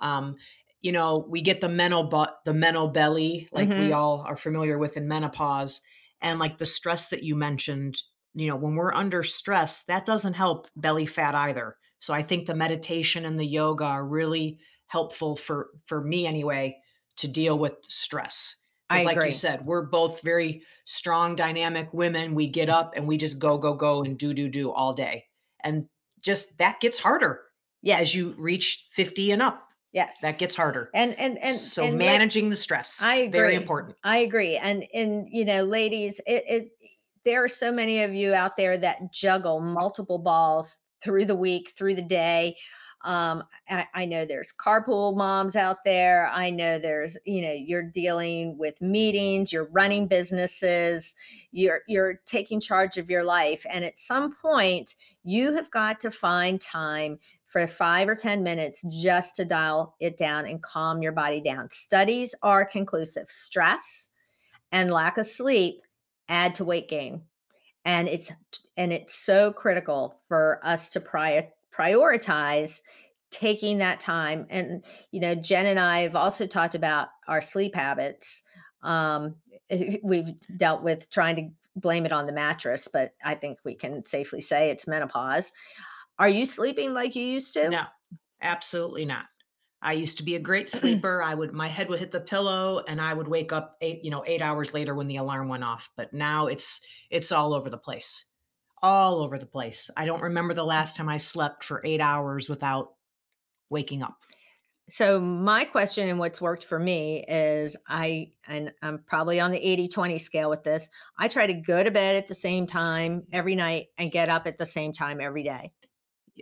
Um, 0.00 0.36
you 0.80 0.92
know, 0.92 1.24
we 1.28 1.40
get 1.40 1.60
the 1.60 1.68
mental 1.68 2.04
but 2.04 2.38
the 2.44 2.52
mental 2.52 2.88
belly, 2.88 3.48
like 3.52 3.68
mm-hmm. 3.68 3.80
we 3.80 3.92
all 3.92 4.24
are 4.26 4.36
familiar 4.36 4.78
with 4.78 4.96
in 4.96 5.08
menopause, 5.08 5.80
and 6.20 6.38
like 6.38 6.58
the 6.58 6.66
stress 6.66 7.08
that 7.08 7.22
you 7.22 7.34
mentioned. 7.36 7.96
You 8.34 8.48
know, 8.48 8.56
when 8.56 8.74
we're 8.74 8.94
under 8.94 9.22
stress, 9.22 9.84
that 9.84 10.06
doesn't 10.06 10.34
help 10.34 10.66
belly 10.74 11.06
fat 11.06 11.34
either. 11.34 11.76
So 11.98 12.12
I 12.14 12.22
think 12.22 12.46
the 12.46 12.54
meditation 12.54 13.24
and 13.24 13.38
the 13.38 13.46
yoga 13.46 13.84
are 13.84 14.06
really 14.06 14.58
helpful 14.88 15.36
for 15.36 15.68
for 15.86 16.02
me 16.02 16.26
anyway 16.26 16.76
to 17.16 17.28
deal 17.28 17.58
with 17.58 17.76
stress. 17.88 18.56
I 19.00 19.04
like 19.04 19.16
agree. 19.16 19.26
you 19.26 19.32
said, 19.32 19.64
we're 19.64 19.86
both 19.86 20.22
very 20.22 20.62
strong, 20.84 21.34
dynamic 21.34 21.92
women. 21.92 22.34
We 22.34 22.46
get 22.46 22.68
up 22.68 22.94
and 22.96 23.06
we 23.06 23.16
just 23.16 23.38
go, 23.38 23.58
go, 23.58 23.74
go 23.74 24.02
and 24.02 24.18
do, 24.18 24.34
do, 24.34 24.48
do 24.48 24.70
all 24.70 24.92
day. 24.94 25.24
And 25.64 25.86
just 26.20 26.58
that 26.58 26.80
gets 26.80 26.98
harder 26.98 27.42
yes. 27.82 28.00
as 28.00 28.14
you 28.14 28.34
reach 28.38 28.88
50 28.92 29.32
and 29.32 29.42
up. 29.42 29.68
Yes. 29.92 30.20
That 30.20 30.38
gets 30.38 30.56
harder. 30.56 30.88
And 30.94 31.18
and 31.18 31.38
and 31.38 31.54
so 31.54 31.84
and 31.84 31.98
managing 31.98 32.48
the 32.48 32.56
stress. 32.56 33.02
I 33.02 33.16
agree. 33.16 33.30
Very 33.30 33.54
important. 33.56 33.96
I 34.02 34.18
agree. 34.18 34.56
And 34.56 34.84
and 34.94 35.26
you 35.30 35.44
know, 35.44 35.64
ladies, 35.64 36.18
it, 36.26 36.44
it 36.48 36.68
there 37.26 37.44
are 37.44 37.48
so 37.48 37.70
many 37.70 38.02
of 38.02 38.14
you 38.14 38.32
out 38.32 38.56
there 38.56 38.78
that 38.78 39.12
juggle 39.12 39.60
multiple 39.60 40.18
balls 40.18 40.78
through 41.04 41.26
the 41.26 41.36
week, 41.36 41.72
through 41.76 41.94
the 41.94 42.02
day. 42.02 42.56
Um, 43.04 43.44
I, 43.68 43.86
I, 43.94 44.04
know 44.04 44.24
there's 44.24 44.52
carpool 44.52 45.16
moms 45.16 45.56
out 45.56 45.84
there. 45.84 46.30
I 46.32 46.50
know 46.50 46.78
there's, 46.78 47.16
you 47.24 47.42
know, 47.42 47.52
you're 47.52 47.82
dealing 47.82 48.56
with 48.58 48.80
meetings, 48.80 49.52
you're 49.52 49.68
running 49.72 50.06
businesses, 50.06 51.14
you're 51.50 51.80
you're 51.88 52.20
taking 52.26 52.60
charge 52.60 52.98
of 52.98 53.10
your 53.10 53.24
life. 53.24 53.66
And 53.68 53.84
at 53.84 53.98
some 53.98 54.34
point, 54.34 54.94
you 55.24 55.52
have 55.54 55.70
got 55.70 56.00
to 56.00 56.10
find 56.10 56.60
time 56.60 57.18
for 57.46 57.66
five 57.66 58.08
or 58.08 58.14
10 58.14 58.42
minutes 58.42 58.82
just 58.88 59.36
to 59.36 59.44
dial 59.44 59.96
it 60.00 60.16
down 60.16 60.46
and 60.46 60.62
calm 60.62 61.02
your 61.02 61.12
body 61.12 61.40
down. 61.40 61.70
Studies 61.70 62.34
are 62.42 62.64
conclusive. 62.64 63.30
Stress 63.30 64.10
and 64.70 64.90
lack 64.90 65.18
of 65.18 65.26
sleep 65.26 65.82
add 66.28 66.54
to 66.54 66.64
weight 66.64 66.88
gain 66.88 67.22
and 67.84 68.08
it's 68.08 68.32
and 68.76 68.92
it's 68.92 69.14
so 69.14 69.52
critical 69.52 70.16
for 70.28 70.60
us 70.62 70.88
to 70.90 71.00
prior 71.00 71.48
prioritize 71.76 72.80
taking 73.30 73.78
that 73.78 73.98
time 73.98 74.46
and 74.50 74.84
you 75.10 75.20
know 75.20 75.34
jen 75.34 75.66
and 75.66 75.80
i 75.80 76.00
have 76.00 76.14
also 76.16 76.46
talked 76.46 76.74
about 76.74 77.08
our 77.28 77.40
sleep 77.40 77.74
habits 77.74 78.42
um, 78.82 79.36
we've 80.02 80.34
dealt 80.56 80.82
with 80.82 81.10
trying 81.10 81.36
to 81.36 81.48
blame 81.74 82.04
it 82.04 82.12
on 82.12 82.26
the 82.26 82.32
mattress 82.32 82.88
but 82.88 83.14
i 83.24 83.34
think 83.34 83.58
we 83.64 83.74
can 83.74 84.04
safely 84.04 84.40
say 84.40 84.70
it's 84.70 84.86
menopause. 84.86 85.52
Are 86.18 86.28
you 86.28 86.44
sleeping 86.44 86.92
like 86.92 87.16
you 87.16 87.24
used 87.24 87.54
to? 87.54 87.70
No 87.70 87.84
absolutely 88.42 89.04
not. 89.04 89.26
I 89.80 89.94
used 89.94 90.18
to 90.18 90.24
be 90.24 90.36
a 90.36 90.40
great 90.40 90.68
sleeper. 90.68 91.22
I 91.22 91.34
would 91.34 91.52
my 91.52 91.68
head 91.68 91.88
would 91.88 92.00
hit 92.00 92.10
the 92.10 92.20
pillow 92.20 92.82
and 92.86 93.00
i 93.00 93.14
would 93.14 93.28
wake 93.28 93.52
up 93.52 93.76
eight 93.80 94.04
you 94.04 94.10
know 94.10 94.24
eight 94.26 94.42
hours 94.42 94.74
later 94.74 94.94
when 94.94 95.06
the 95.06 95.16
alarm 95.16 95.48
went 95.48 95.64
off 95.64 95.90
but 95.96 96.12
now 96.12 96.46
it's 96.46 96.80
it's 97.10 97.32
all 97.32 97.54
over 97.54 97.70
the 97.70 97.78
place 97.78 98.26
all 98.82 99.20
over 99.20 99.38
the 99.38 99.46
place. 99.46 99.90
I 99.96 100.06
don't 100.06 100.22
remember 100.22 100.54
the 100.54 100.64
last 100.64 100.96
time 100.96 101.08
I 101.08 101.16
slept 101.16 101.64
for 101.64 101.80
eight 101.84 102.00
hours 102.00 102.48
without 102.48 102.94
waking 103.70 104.02
up. 104.02 104.16
So 104.90 105.20
my 105.20 105.64
question 105.64 106.08
and 106.08 106.18
what's 106.18 106.40
worked 106.40 106.64
for 106.64 106.78
me 106.78 107.24
is 107.26 107.76
I 107.88 108.32
and 108.46 108.72
I'm 108.82 108.98
probably 109.06 109.40
on 109.40 109.52
the 109.52 109.58
80-20 109.58 110.20
scale 110.20 110.50
with 110.50 110.64
this. 110.64 110.88
I 111.18 111.28
try 111.28 111.46
to 111.46 111.54
go 111.54 111.82
to 111.82 111.90
bed 111.90 112.16
at 112.16 112.28
the 112.28 112.34
same 112.34 112.66
time 112.66 113.22
every 113.32 113.54
night 113.54 113.86
and 113.96 114.10
get 114.10 114.28
up 114.28 114.46
at 114.46 114.58
the 114.58 114.66
same 114.66 114.92
time 114.92 115.20
every 115.20 115.44
day. 115.44 115.72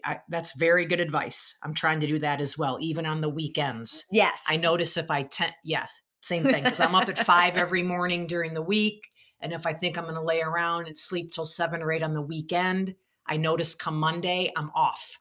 I, 0.04 0.20
that's 0.28 0.56
very 0.56 0.86
good 0.86 1.00
advice. 1.00 1.56
I'm 1.62 1.74
trying 1.74 2.00
to 2.00 2.06
do 2.06 2.18
that 2.20 2.40
as 2.40 2.56
well, 2.56 2.78
even 2.80 3.06
on 3.06 3.20
the 3.20 3.28
weekends. 3.28 4.04
Yes. 4.10 4.42
I 4.48 4.56
notice 4.56 4.96
if 4.96 5.10
I 5.10 5.24
tend, 5.24 5.52
yes, 5.62 6.00
same 6.22 6.44
thing, 6.44 6.64
because 6.64 6.80
I'm 6.80 6.94
up 6.94 7.08
at 7.08 7.18
five 7.18 7.56
every 7.56 7.82
morning 7.82 8.26
during 8.26 8.54
the 8.54 8.62
week. 8.62 9.09
And 9.40 9.52
if 9.52 9.66
I 9.66 9.72
think 9.72 9.96
I'm 9.96 10.04
going 10.04 10.16
to 10.16 10.22
lay 10.22 10.42
around 10.42 10.86
and 10.86 10.96
sleep 10.96 11.30
till 11.30 11.44
seven 11.44 11.82
or 11.82 11.92
eight 11.92 12.02
on 12.02 12.14
the 12.14 12.22
weekend, 12.22 12.94
I 13.26 13.36
notice 13.36 13.74
come 13.74 13.98
Monday, 13.98 14.52
I'm 14.56 14.70
off. 14.74 15.18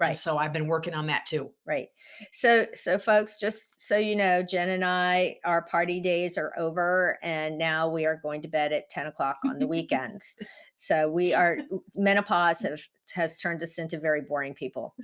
Right. 0.00 0.08
And 0.08 0.18
so 0.18 0.38
I've 0.38 0.52
been 0.54 0.66
working 0.66 0.94
on 0.94 1.08
that 1.08 1.26
too. 1.26 1.50
Right. 1.66 1.88
So, 2.32 2.66
so 2.74 2.98
folks, 2.98 3.36
just 3.36 3.86
so 3.86 3.98
you 3.98 4.16
know, 4.16 4.42
Jen 4.42 4.70
and 4.70 4.82
I, 4.82 5.36
our 5.44 5.60
party 5.62 6.00
days 6.00 6.38
are 6.38 6.54
over, 6.58 7.18
and 7.22 7.58
now 7.58 7.86
we 7.88 8.06
are 8.06 8.16
going 8.16 8.40
to 8.42 8.48
bed 8.48 8.72
at 8.72 8.88
10 8.88 9.08
o'clock 9.08 9.36
on 9.44 9.58
the 9.58 9.66
weekends. 9.68 10.36
so 10.74 11.10
we 11.10 11.34
are 11.34 11.58
menopause 11.96 12.60
have, 12.60 12.80
has 13.14 13.36
turned 13.36 13.62
us 13.62 13.78
into 13.78 13.98
very 13.98 14.22
boring 14.22 14.54
people. 14.54 14.94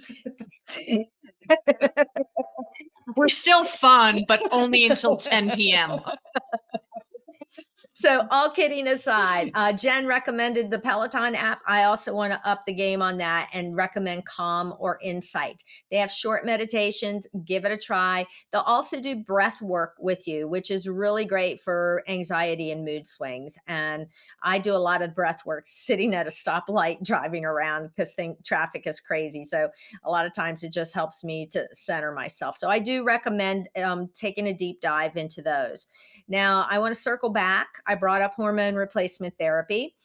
We're 3.16 3.28
still 3.28 3.64
fun, 3.64 4.24
but 4.26 4.40
only 4.50 4.86
until 4.86 5.18
10 5.18 5.50
p.m. 5.50 6.00
so 7.94 8.26
all 8.30 8.50
kidding 8.50 8.88
aside 8.88 9.50
uh, 9.54 9.72
jen 9.72 10.06
recommended 10.06 10.70
the 10.70 10.78
peloton 10.78 11.34
app. 11.34 11.60
I 11.66 11.84
also 11.84 12.14
want 12.14 12.32
to 12.32 12.48
up 12.48 12.64
the 12.66 12.72
game 12.72 13.02
on 13.02 13.18
that 13.18 13.48
and 13.52 13.76
recommend 13.76 14.24
calm 14.24 14.74
or 14.78 14.98
insight. 15.02 15.62
They 15.90 15.96
have 15.98 16.10
short 16.10 16.44
meditations. 16.44 17.26
Give 17.44 17.64
it 17.64 17.72
a 17.72 17.76
try. 17.76 18.26
They'll 18.52 18.62
also 18.62 19.00
do 19.00 19.16
breath 19.16 19.60
work 19.62 19.94
with 19.98 20.26
you 20.26 20.48
which 20.48 20.70
is 20.70 20.88
really 20.88 21.24
great 21.24 21.60
for 21.60 22.02
anxiety 22.08 22.70
and 22.70 22.84
mood 22.84 23.06
swings. 23.06 23.56
And 23.66 24.06
i 24.42 24.58
do 24.58 24.74
a 24.74 24.78
lot 24.78 25.02
of 25.02 25.14
breath 25.14 25.44
work 25.44 25.64
sitting 25.66 26.14
at 26.14 26.26
a 26.26 26.30
stoplight 26.30 27.02
driving 27.04 27.44
around 27.44 27.88
because 27.88 28.14
traffic 28.44 28.86
is 28.86 29.00
crazy. 29.00 29.44
So 29.44 29.68
a 30.04 30.10
lot 30.10 30.26
of 30.26 30.34
times 30.34 30.62
it 30.62 30.72
just 30.72 30.94
helps 30.94 31.24
me 31.24 31.46
to 31.52 31.66
center 31.72 32.12
myself. 32.12 32.56
So 32.58 32.68
i 32.68 32.78
do 32.78 33.04
recommend 33.04 33.68
um, 33.76 34.08
taking 34.14 34.46
a 34.46 34.54
deep 34.54 34.80
dive 34.80 35.16
into 35.16 35.42
those. 35.42 35.86
Now 36.28 36.66
i 36.70 36.78
want 36.78 36.94
to 36.94 37.00
circle 37.00 37.30
back 37.30 37.75
I 37.86 37.94
brought 37.94 38.22
up 38.22 38.34
hormone 38.34 38.74
replacement 38.74 39.34
therapy. 39.38 39.96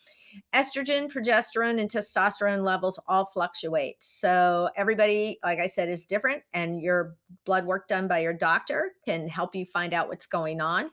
Estrogen, 0.55 1.11
progesterone, 1.11 1.79
and 1.79 1.89
testosterone 1.89 2.63
levels 2.63 2.99
all 3.07 3.25
fluctuate. 3.25 3.97
So, 3.99 4.69
everybody, 4.77 5.39
like 5.43 5.59
I 5.59 5.67
said, 5.67 5.89
is 5.89 6.05
different, 6.05 6.43
and 6.53 6.81
your 6.81 7.17
blood 7.45 7.65
work 7.65 7.89
done 7.89 8.07
by 8.07 8.19
your 8.19 8.33
doctor 8.33 8.93
can 9.03 9.27
help 9.27 9.55
you 9.55 9.65
find 9.65 9.93
out 9.93 10.07
what's 10.07 10.27
going 10.27 10.61
on. 10.61 10.89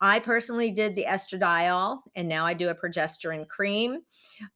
I 0.00 0.20
personally 0.20 0.70
did 0.70 0.94
the 0.94 1.06
estradiol 1.08 2.00
and 2.14 2.28
now 2.28 2.46
I 2.46 2.54
do 2.54 2.68
a 2.68 2.74
progesterone 2.74 3.48
cream, 3.48 4.00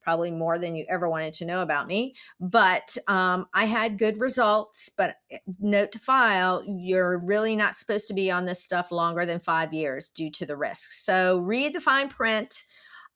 probably 0.01 0.31
more 0.31 0.59
than 0.59 0.77
you 0.77 0.87
ever 0.89 1.09
wanted 1.09 1.35
to 1.35 1.45
know 1.45 1.63
about 1.63 1.89
me. 1.89 2.15
But 2.41 2.97
um, 3.09 3.47
I 3.53 3.65
had 3.65 3.99
good 3.99 4.21
results. 4.21 4.89
But 4.97 5.17
eh, 5.31 5.39
note 5.61 5.93
to 5.93 5.99
file, 5.99 6.63
you're 6.67 7.19
really 7.19 7.57
not 7.57 7.75
supposed 7.75 8.07
to 8.09 8.15
be 8.15 8.31
on 8.31 8.45
this 8.45 8.63
stuff 8.63 8.93
longer 8.93 9.27
than 9.27 9.41
five 9.41 9.73
years 9.73 10.09
due 10.09 10.31
to 10.31 10.47
the 10.47 10.57
risks. 10.57 11.05
So 11.05 11.39
read 11.39 11.75
the 11.75 11.81
fine 11.81 12.09
print. 12.09 12.63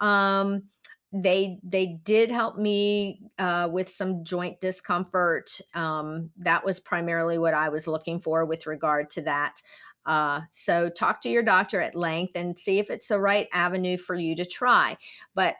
Um, 0.00 0.64
they 1.12 1.58
they 1.62 1.98
did 2.02 2.30
help 2.30 2.56
me 2.56 3.20
uh, 3.38 3.68
with 3.70 3.88
some 3.88 4.24
joint 4.24 4.60
discomfort. 4.60 5.60
Um, 5.74 6.30
that 6.38 6.64
was 6.64 6.80
primarily 6.80 7.38
what 7.38 7.54
I 7.54 7.68
was 7.68 7.86
looking 7.86 8.18
for 8.18 8.44
with 8.44 8.66
regard 8.66 9.10
to 9.10 9.22
that. 9.22 9.62
Uh, 10.06 10.42
so 10.50 10.88
talk 10.88 11.20
to 11.20 11.28
your 11.28 11.42
doctor 11.42 11.80
at 11.80 11.96
length 11.96 12.32
and 12.36 12.58
see 12.58 12.78
if 12.78 12.90
it's 12.90 13.08
the 13.08 13.20
right 13.20 13.48
avenue 13.52 13.98
for 13.98 14.14
you 14.14 14.36
to 14.36 14.44
try. 14.44 14.96
But 15.34 15.56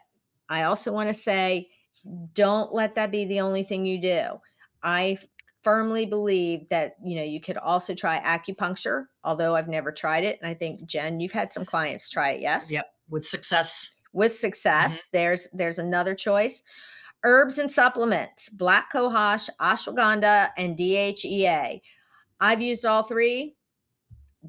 I 0.49 0.63
also 0.63 0.93
want 0.93 1.09
to 1.09 1.13
say, 1.13 1.67
don't 2.33 2.73
let 2.73 2.95
that 2.95 3.11
be 3.11 3.25
the 3.25 3.41
only 3.41 3.63
thing 3.63 3.85
you 3.85 3.99
do. 3.99 4.39
I 4.81 5.17
firmly 5.67 6.05
believe 6.05 6.69
that 6.69 6.95
you 7.03 7.17
know 7.17 7.23
you 7.23 7.41
could 7.41 7.57
also 7.57 7.93
try 7.93 8.21
acupuncture 8.21 9.07
although 9.25 9.53
i've 9.53 9.67
never 9.67 9.91
tried 9.91 10.23
it 10.23 10.39
and 10.41 10.49
i 10.49 10.53
think 10.53 10.85
jen 10.85 11.19
you've 11.19 11.33
had 11.33 11.51
some 11.51 11.65
clients 11.65 12.09
try 12.09 12.29
it 12.29 12.39
yes 12.39 12.71
yep 12.71 12.93
with 13.09 13.25
success 13.25 13.89
with 14.13 14.33
success 14.33 14.99
mm-hmm. 14.99 15.07
there's 15.11 15.49
there's 15.51 15.77
another 15.77 16.15
choice 16.15 16.63
herbs 17.25 17.57
and 17.57 17.69
supplements 17.69 18.47
black 18.47 18.93
cohosh 18.93 19.49
ashwagandha 19.59 20.51
and 20.57 20.77
dhea 20.77 21.81
i've 22.39 22.61
used 22.61 22.85
all 22.85 23.03
three 23.03 23.56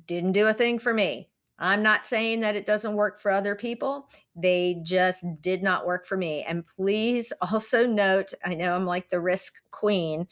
didn't 0.06 0.32
do 0.32 0.46
a 0.48 0.54
thing 0.54 0.78
for 0.78 0.94
me. 0.94 1.28
I'm 1.58 1.82
not 1.82 2.06
saying 2.06 2.40
that 2.40 2.54
it 2.54 2.66
doesn't 2.66 2.94
work 2.94 3.18
for 3.18 3.30
other 3.30 3.56
people. 3.56 4.08
They 4.36 4.80
just 4.82 5.24
did 5.40 5.62
not 5.62 5.86
work 5.86 6.06
for 6.06 6.16
me. 6.16 6.44
And 6.44 6.64
please 6.66 7.32
also 7.52 7.86
note 7.86 8.32
I 8.44 8.54
know 8.54 8.74
I'm 8.74 8.86
like 8.86 9.10
the 9.10 9.20
risk 9.20 9.62
queen. 9.70 10.28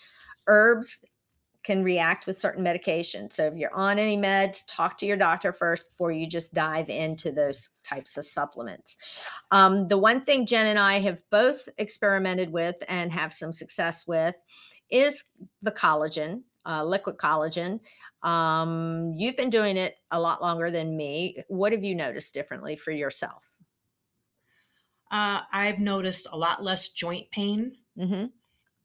Herbs 0.47 1.05
can 1.67 1.83
react 1.83 2.29
with 2.29 2.39
certain 2.39 2.65
medications. 2.65 3.33
So 3.33 3.47
if 3.47 3.57
you're 3.57 3.75
on 3.75 3.99
any 3.99 4.17
meds, 4.17 4.63
talk 4.69 4.97
to 4.99 5.07
your 5.07 5.17
doctor 5.17 5.53
first 5.53 5.91
before 5.91 6.13
you 6.13 6.29
just 6.29 6.55
dive 6.55 6.89
into 6.89 7.33
those 7.33 7.71
types 7.83 8.17
of 8.17 8.25
supplements. 8.25 8.97
Um, 9.51 9.89
the 9.89 9.99
one 9.99 10.25
thing 10.25 10.47
Jen 10.47 10.69
and 10.69 10.79
I 10.79 11.01
have 11.01 11.29
both 11.29 11.69
experimented 11.77 12.53
with 12.53 12.77
and 12.87 13.11
have 13.11 13.35
some 13.35 13.53
success 13.53 14.07
with 14.07 14.37
is 14.91 15.25
the 15.61 15.73
collagen, 15.73 16.43
uh, 16.67 16.85
liquid 16.85 17.17
collagen. 17.17 17.81
Um, 18.23 19.15
you've 19.17 19.37
been 19.37 19.51
doing 19.51 19.77
it 19.77 19.97
a 20.11 20.21
lot 20.21 20.43
longer 20.43 20.71
than 20.71 20.97
me. 20.97 21.45
What 21.49 21.73
have 21.73 21.85
you 21.85 21.95
noticed 21.95 22.35
differently 22.35 22.77
for 22.77 22.91
yourself? 22.91 23.49
Uh, 25.11 25.43
I've 25.53 25.79
noticed 25.79 26.27
a 26.33 26.37
lot 26.37 26.65
less 26.65 26.89
joint 26.89 27.31
pain. 27.31 27.77
Mm-hmm. 27.99 28.27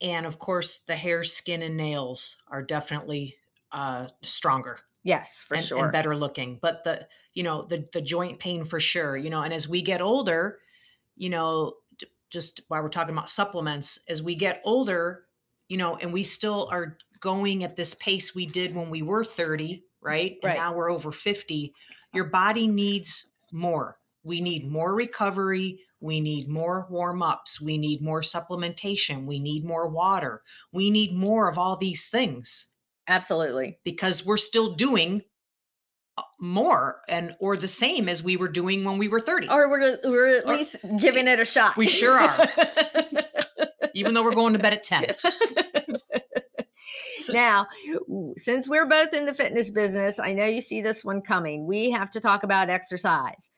And 0.02 0.26
of 0.26 0.38
course, 0.38 0.82
the 0.88 0.96
hair, 0.96 1.24
skin, 1.24 1.62
and 1.62 1.78
nails 1.78 2.38
are 2.48 2.62
definitely 2.62 3.38
uh, 3.72 4.08
stronger. 4.22 4.80
Yes, 5.04 5.44
for 5.48 5.56
and, 5.56 5.64
sure. 5.64 5.84
And 5.84 5.92
better 5.92 6.16
looking. 6.16 6.60
But 6.62 6.84
the, 6.84 7.08
you 7.34 7.44
know, 7.44 7.64
the, 7.64 7.88
the 7.94 8.02
joint 8.02 8.40
pain 8.40 8.66
for 8.66 8.80
sure, 8.80 9.18
you 9.18 9.30
know, 9.30 9.42
and 9.42 9.54
as 9.54 9.68
we 9.68 9.82
get 9.82 10.02
older, 10.02 10.60
you 11.16 11.30
know, 11.30 11.76
just 12.30 12.62
while 12.68 12.82
we're 12.82 12.90
talking 12.90 13.14
about 13.16 13.30
supplements, 13.30 14.00
as 14.08 14.24
we 14.24 14.36
get 14.36 14.62
older, 14.64 15.26
you 15.68 15.78
know, 15.78 15.98
and 15.98 16.14
we 16.14 16.24
still 16.24 16.68
are 16.72 16.98
going 17.22 17.64
at 17.64 17.76
this 17.76 17.94
pace 17.96 18.36
we 18.36 18.46
did 18.46 18.76
when 18.76 18.90
we 18.90 19.02
were 19.02 19.24
30, 19.24 19.84
right? 20.02 20.38
And 20.44 20.50
right. 20.50 20.58
now 20.58 20.74
we're 20.76 20.92
over 20.92 21.12
50. 21.12 21.74
Your 22.14 22.26
body 22.26 22.68
needs 22.68 23.32
more. 23.52 23.98
We 24.24 24.42
need 24.42 24.70
more 24.70 24.94
recovery. 24.94 25.80
We 26.00 26.20
need 26.20 26.50
more 26.50 26.88
warm 26.90 27.22
ups. 27.22 27.62
We 27.62 27.78
need 27.78 28.02
more 28.02 28.22
supplementation. 28.22 29.26
We 29.26 29.40
need 29.40 29.64
more 29.64 29.88
water. 29.88 30.42
We 30.72 30.90
need 30.90 31.14
more 31.14 31.48
of 31.48 31.58
all 31.58 31.78
these 31.78 32.08
things. 32.08 32.68
Absolutely. 33.08 33.80
Because 33.84 34.26
we're 34.26 34.38
still 34.38 34.74
doing 34.74 35.22
uh, 36.18 36.24
more 36.40 37.02
and 37.08 37.36
or 37.40 37.56
the 37.56 37.68
same 37.68 38.10
as 38.10 38.24
we 38.24 38.36
were 38.36 38.50
doing 38.50 38.84
when 38.84 38.98
we 38.98 39.08
were 39.08 39.22
30 39.22 39.48
or 39.50 39.70
we're, 39.70 39.98
we're 40.04 40.40
at 40.40 40.46
or, 40.46 40.58
least 40.58 40.76
giving 41.00 41.26
it 41.26 41.40
a 41.40 41.46
shot 41.46 41.78
we 41.78 41.88
sure 41.88 42.20
are 42.20 42.50
even 43.94 44.14
though 44.14 44.22
we're 44.22 44.36
going 44.36 44.52
to 44.52 44.60
bed 44.60 44.74
at 44.74 44.84
10 44.84 45.06
now, 47.34 47.68
since 48.38 48.70
we're 48.70 48.86
both 48.86 49.14
in 49.14 49.26
the 49.26 49.34
fitness 49.34 49.72
business, 49.72 50.20
I 50.20 50.34
know 50.34 50.46
you 50.46 50.62
see 50.62 50.82
this 50.82 51.04
one 51.06 51.22
coming. 51.22 51.66
We 51.66 51.92
have 51.92 52.12
to 52.12 52.20
talk 52.20 52.44
about 52.44 52.70
exercise. 52.70 53.50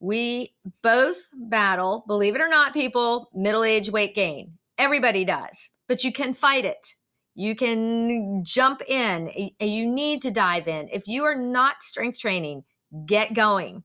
We 0.00 0.54
both 0.82 1.16
battle, 1.32 2.04
believe 2.06 2.34
it 2.34 2.40
or 2.40 2.48
not, 2.48 2.74
people, 2.74 3.30
middle 3.34 3.64
age 3.64 3.90
weight 3.90 4.14
gain. 4.14 4.58
Everybody 4.78 5.24
does, 5.24 5.70
but 5.88 6.04
you 6.04 6.12
can 6.12 6.34
fight 6.34 6.64
it. 6.64 6.92
You 7.34 7.54
can 7.54 8.44
jump 8.44 8.82
in. 8.86 9.30
You 9.60 9.86
need 9.86 10.22
to 10.22 10.30
dive 10.30 10.68
in. 10.68 10.88
If 10.92 11.06
you 11.06 11.24
are 11.24 11.34
not 11.34 11.82
strength 11.82 12.18
training, 12.18 12.64
get 13.06 13.34
going. 13.34 13.84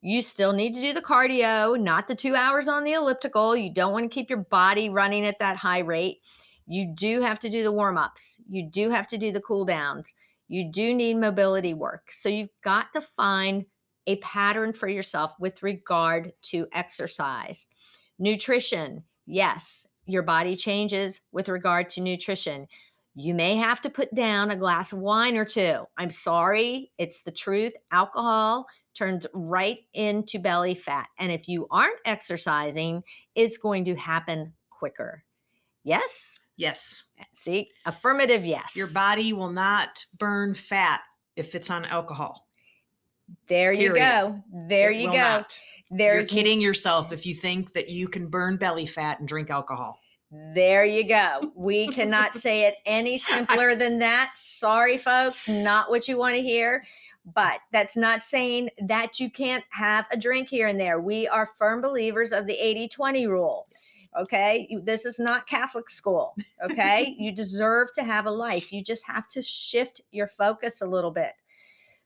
You 0.00 0.22
still 0.22 0.52
need 0.52 0.74
to 0.74 0.80
do 0.80 0.92
the 0.92 1.02
cardio, 1.02 1.78
not 1.78 2.06
the 2.06 2.14
two 2.14 2.36
hours 2.36 2.68
on 2.68 2.84
the 2.84 2.92
elliptical. 2.92 3.56
You 3.56 3.72
don't 3.72 3.92
want 3.92 4.04
to 4.04 4.14
keep 4.14 4.30
your 4.30 4.44
body 4.44 4.90
running 4.90 5.26
at 5.26 5.40
that 5.40 5.56
high 5.56 5.80
rate. 5.80 6.18
You 6.70 6.86
do 6.94 7.22
have 7.22 7.38
to 7.40 7.48
do 7.48 7.62
the 7.62 7.72
warm 7.72 7.96
ups. 7.96 8.40
You 8.48 8.62
do 8.62 8.90
have 8.90 9.06
to 9.08 9.18
do 9.18 9.32
the 9.32 9.40
cool 9.40 9.64
downs. 9.64 10.14
You 10.48 10.70
do 10.70 10.94
need 10.94 11.16
mobility 11.16 11.72
work. 11.72 12.12
So 12.12 12.28
you've 12.28 12.50
got 12.62 12.92
to 12.92 13.00
find 13.00 13.64
a 14.06 14.16
pattern 14.16 14.74
for 14.74 14.86
yourself 14.86 15.34
with 15.40 15.62
regard 15.62 16.32
to 16.42 16.66
exercise. 16.72 17.68
Nutrition, 18.18 19.04
yes, 19.26 19.86
your 20.04 20.22
body 20.22 20.56
changes 20.56 21.22
with 21.32 21.48
regard 21.48 21.88
to 21.90 22.02
nutrition. 22.02 22.66
You 23.14 23.34
may 23.34 23.56
have 23.56 23.80
to 23.82 23.90
put 23.90 24.14
down 24.14 24.50
a 24.50 24.56
glass 24.56 24.92
of 24.92 24.98
wine 24.98 25.36
or 25.36 25.44
two. 25.46 25.84
I'm 25.96 26.10
sorry, 26.10 26.92
it's 26.98 27.22
the 27.22 27.32
truth. 27.32 27.72
Alcohol 27.90 28.66
turns 28.94 29.26
right 29.32 29.80
into 29.94 30.38
belly 30.38 30.74
fat. 30.74 31.08
And 31.18 31.32
if 31.32 31.48
you 31.48 31.66
aren't 31.70 32.00
exercising, 32.04 33.02
it's 33.34 33.56
going 33.56 33.86
to 33.86 33.94
happen 33.94 34.52
quicker. 34.70 35.24
Yes? 35.82 36.40
Yes. 36.58 37.04
See, 37.32 37.70
affirmative 37.86 38.44
yes. 38.44 38.76
Your 38.76 38.88
body 38.88 39.32
will 39.32 39.52
not 39.52 40.04
burn 40.18 40.54
fat 40.54 41.00
if 41.36 41.54
it's 41.54 41.70
on 41.70 41.84
alcohol. 41.86 42.48
There 43.46 43.72
Period. 43.74 43.94
you 43.94 43.94
go. 43.94 44.42
There 44.68 44.90
it 44.90 45.00
you 45.00 45.06
go. 45.06 45.16
Not. 45.16 45.60
There's 45.90 46.30
You're 46.30 46.42
kidding 46.42 46.60
yourself 46.60 47.12
if 47.12 47.24
you 47.24 47.34
think 47.34 47.72
that 47.74 47.88
you 47.88 48.08
can 48.08 48.26
burn 48.28 48.56
belly 48.56 48.86
fat 48.86 49.20
and 49.20 49.28
drink 49.28 49.50
alcohol. 49.50 50.00
There 50.30 50.84
you 50.84 51.06
go. 51.06 51.52
We 51.54 51.86
cannot 51.88 52.34
say 52.34 52.64
it 52.64 52.74
any 52.84 53.16
simpler 53.18 53.76
than 53.76 54.00
that. 54.00 54.32
Sorry, 54.34 54.98
folks, 54.98 55.48
not 55.48 55.90
what 55.90 56.08
you 56.08 56.18
want 56.18 56.34
to 56.34 56.42
hear. 56.42 56.84
But 57.34 57.60
that's 57.72 57.96
not 57.96 58.24
saying 58.24 58.70
that 58.86 59.20
you 59.20 59.30
can't 59.30 59.64
have 59.70 60.06
a 60.10 60.16
drink 60.16 60.48
here 60.48 60.66
and 60.66 60.80
there. 60.80 60.98
We 61.00 61.28
are 61.28 61.46
firm 61.58 61.80
believers 61.80 62.32
of 62.32 62.46
the 62.46 62.54
80 62.54 62.88
20 62.88 63.26
rule. 63.26 63.68
Okay. 64.18 64.78
This 64.84 65.04
is 65.04 65.18
not 65.18 65.46
Catholic 65.46 65.90
school. 65.90 66.34
Okay. 66.62 67.14
you 67.18 67.32
deserve 67.32 67.92
to 67.94 68.04
have 68.04 68.26
a 68.26 68.30
life. 68.30 68.72
You 68.72 68.82
just 68.82 69.06
have 69.06 69.28
to 69.30 69.42
shift 69.42 70.00
your 70.10 70.28
focus 70.28 70.80
a 70.80 70.86
little 70.86 71.10
bit. 71.10 71.32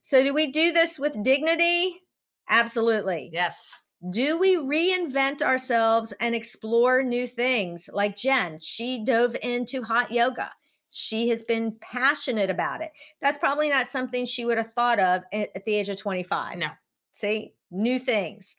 So, 0.00 0.22
do 0.22 0.34
we 0.34 0.50
do 0.50 0.72
this 0.72 0.98
with 0.98 1.22
dignity? 1.22 2.02
Absolutely. 2.48 3.30
Yes. 3.32 3.78
Do 4.10 4.36
we 4.36 4.56
reinvent 4.56 5.42
ourselves 5.42 6.12
and 6.18 6.34
explore 6.34 7.04
new 7.04 7.26
things? 7.28 7.88
Like 7.92 8.16
Jen, 8.16 8.58
she 8.60 9.04
dove 9.04 9.36
into 9.42 9.82
hot 9.82 10.10
yoga. 10.10 10.50
She 10.90 11.28
has 11.28 11.42
been 11.42 11.76
passionate 11.80 12.50
about 12.50 12.82
it. 12.82 12.92
That's 13.20 13.38
probably 13.38 13.70
not 13.70 13.86
something 13.86 14.26
she 14.26 14.44
would 14.44 14.58
have 14.58 14.72
thought 14.72 14.98
of 14.98 15.22
at, 15.32 15.64
the 15.64 15.74
age 15.74 15.88
of 15.88 15.96
25. 15.96 16.58
No. 16.58 16.68
See, 17.12 17.54
new 17.70 17.98
things. 17.98 18.56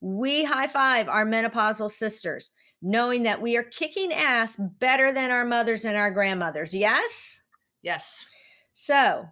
We 0.00 0.44
high 0.44 0.68
five 0.68 1.08
our 1.08 1.26
menopausal 1.26 1.90
sisters, 1.90 2.52
knowing 2.82 3.22
that 3.22 3.40
we 3.40 3.56
are 3.56 3.62
kicking 3.62 4.12
ass 4.12 4.56
better 4.56 5.12
than 5.12 5.30
our 5.30 5.44
mothers 5.44 5.84
and 5.84 5.96
our 5.96 6.10
grandmothers. 6.10 6.74
Yes? 6.74 7.42
Yes. 7.82 8.26
So, 8.72 9.28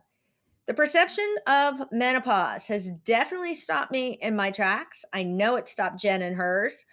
the 0.66 0.74
perception 0.74 1.34
of 1.46 1.82
menopause 1.90 2.68
has 2.68 2.88
definitely 3.04 3.54
stopped 3.54 3.90
me 3.90 4.18
in 4.22 4.36
my 4.36 4.50
tracks. 4.50 5.04
I 5.12 5.24
know 5.24 5.56
it 5.56 5.68
stopped 5.68 6.00
Jen 6.00 6.22
and 6.22 6.36
hers, 6.36 6.84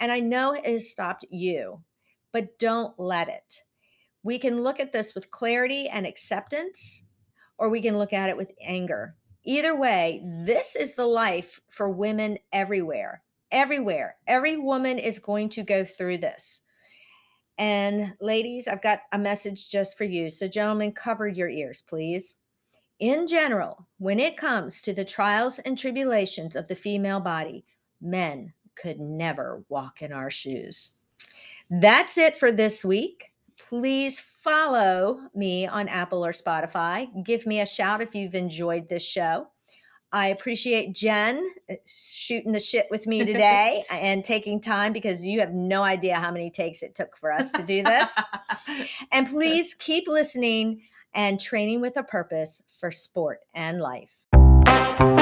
and 0.00 0.10
I 0.10 0.20
know 0.20 0.54
it 0.54 0.66
has 0.66 0.90
stopped 0.90 1.26
you, 1.30 1.82
but 2.32 2.58
don't 2.58 2.98
let 2.98 3.28
it. 3.28 3.58
We 4.22 4.38
can 4.38 4.62
look 4.62 4.80
at 4.80 4.92
this 4.92 5.14
with 5.14 5.30
clarity 5.30 5.88
and 5.88 6.06
acceptance, 6.06 7.10
or 7.58 7.68
we 7.68 7.82
can 7.82 7.98
look 7.98 8.12
at 8.12 8.30
it 8.30 8.36
with 8.36 8.52
anger. 8.62 9.16
Either 9.44 9.76
way, 9.76 10.22
this 10.24 10.74
is 10.74 10.94
the 10.94 11.06
life 11.06 11.60
for 11.68 11.90
women 11.90 12.38
everywhere. 12.52 13.22
Everywhere. 13.52 14.16
Every 14.26 14.56
woman 14.56 14.98
is 14.98 15.20
going 15.20 15.50
to 15.50 15.62
go 15.62 15.84
through 15.84 16.18
this. 16.18 16.62
And 17.58 18.14
ladies, 18.20 18.66
I've 18.66 18.82
got 18.82 19.02
a 19.12 19.18
message 19.18 19.70
just 19.70 19.96
for 19.96 20.04
you. 20.04 20.30
So, 20.30 20.48
gentlemen, 20.48 20.92
cover 20.92 21.28
your 21.28 21.48
ears, 21.48 21.84
please. 21.86 22.36
In 22.98 23.26
general, 23.26 23.86
when 23.98 24.18
it 24.18 24.36
comes 24.36 24.80
to 24.82 24.92
the 24.92 25.04
trials 25.04 25.58
and 25.60 25.78
tribulations 25.78 26.56
of 26.56 26.66
the 26.66 26.74
female 26.74 27.20
body, 27.20 27.64
men 28.00 28.52
could 28.74 28.98
never 28.98 29.62
walk 29.68 30.02
in 30.02 30.12
our 30.12 30.30
shoes. 30.30 30.92
That's 31.70 32.18
it 32.18 32.38
for 32.38 32.52
this 32.52 32.84
week. 32.84 33.32
Please 33.58 34.18
follow 34.18 35.20
me 35.34 35.66
on 35.66 35.88
Apple 35.88 36.24
or 36.24 36.32
Spotify. 36.32 37.06
Give 37.24 37.46
me 37.46 37.60
a 37.60 37.66
shout 37.66 38.00
if 38.00 38.14
you've 38.14 38.34
enjoyed 38.34 38.88
this 38.88 39.04
show. 39.04 39.48
I 40.12 40.28
appreciate 40.28 40.92
Jen 40.92 41.50
uh, 41.70 41.74
shooting 41.86 42.52
the 42.52 42.60
shit 42.60 42.86
with 42.90 43.06
me 43.06 43.24
today 43.24 43.82
and 43.90 44.22
taking 44.22 44.60
time 44.60 44.92
because 44.92 45.24
you 45.24 45.40
have 45.40 45.54
no 45.54 45.82
idea 45.82 46.16
how 46.16 46.30
many 46.30 46.50
takes 46.50 46.82
it 46.82 46.94
took 46.94 47.16
for 47.16 47.32
us 47.32 47.50
to 47.52 47.62
do 47.62 47.82
this. 47.82 48.12
and 49.12 49.26
please 49.26 49.74
keep 49.74 50.06
listening 50.06 50.82
and 51.14 51.40
training 51.40 51.80
with 51.80 51.96
a 51.96 52.02
purpose 52.02 52.62
for 52.78 52.90
sport 52.90 53.40
and 53.54 53.80
life. 53.80 55.21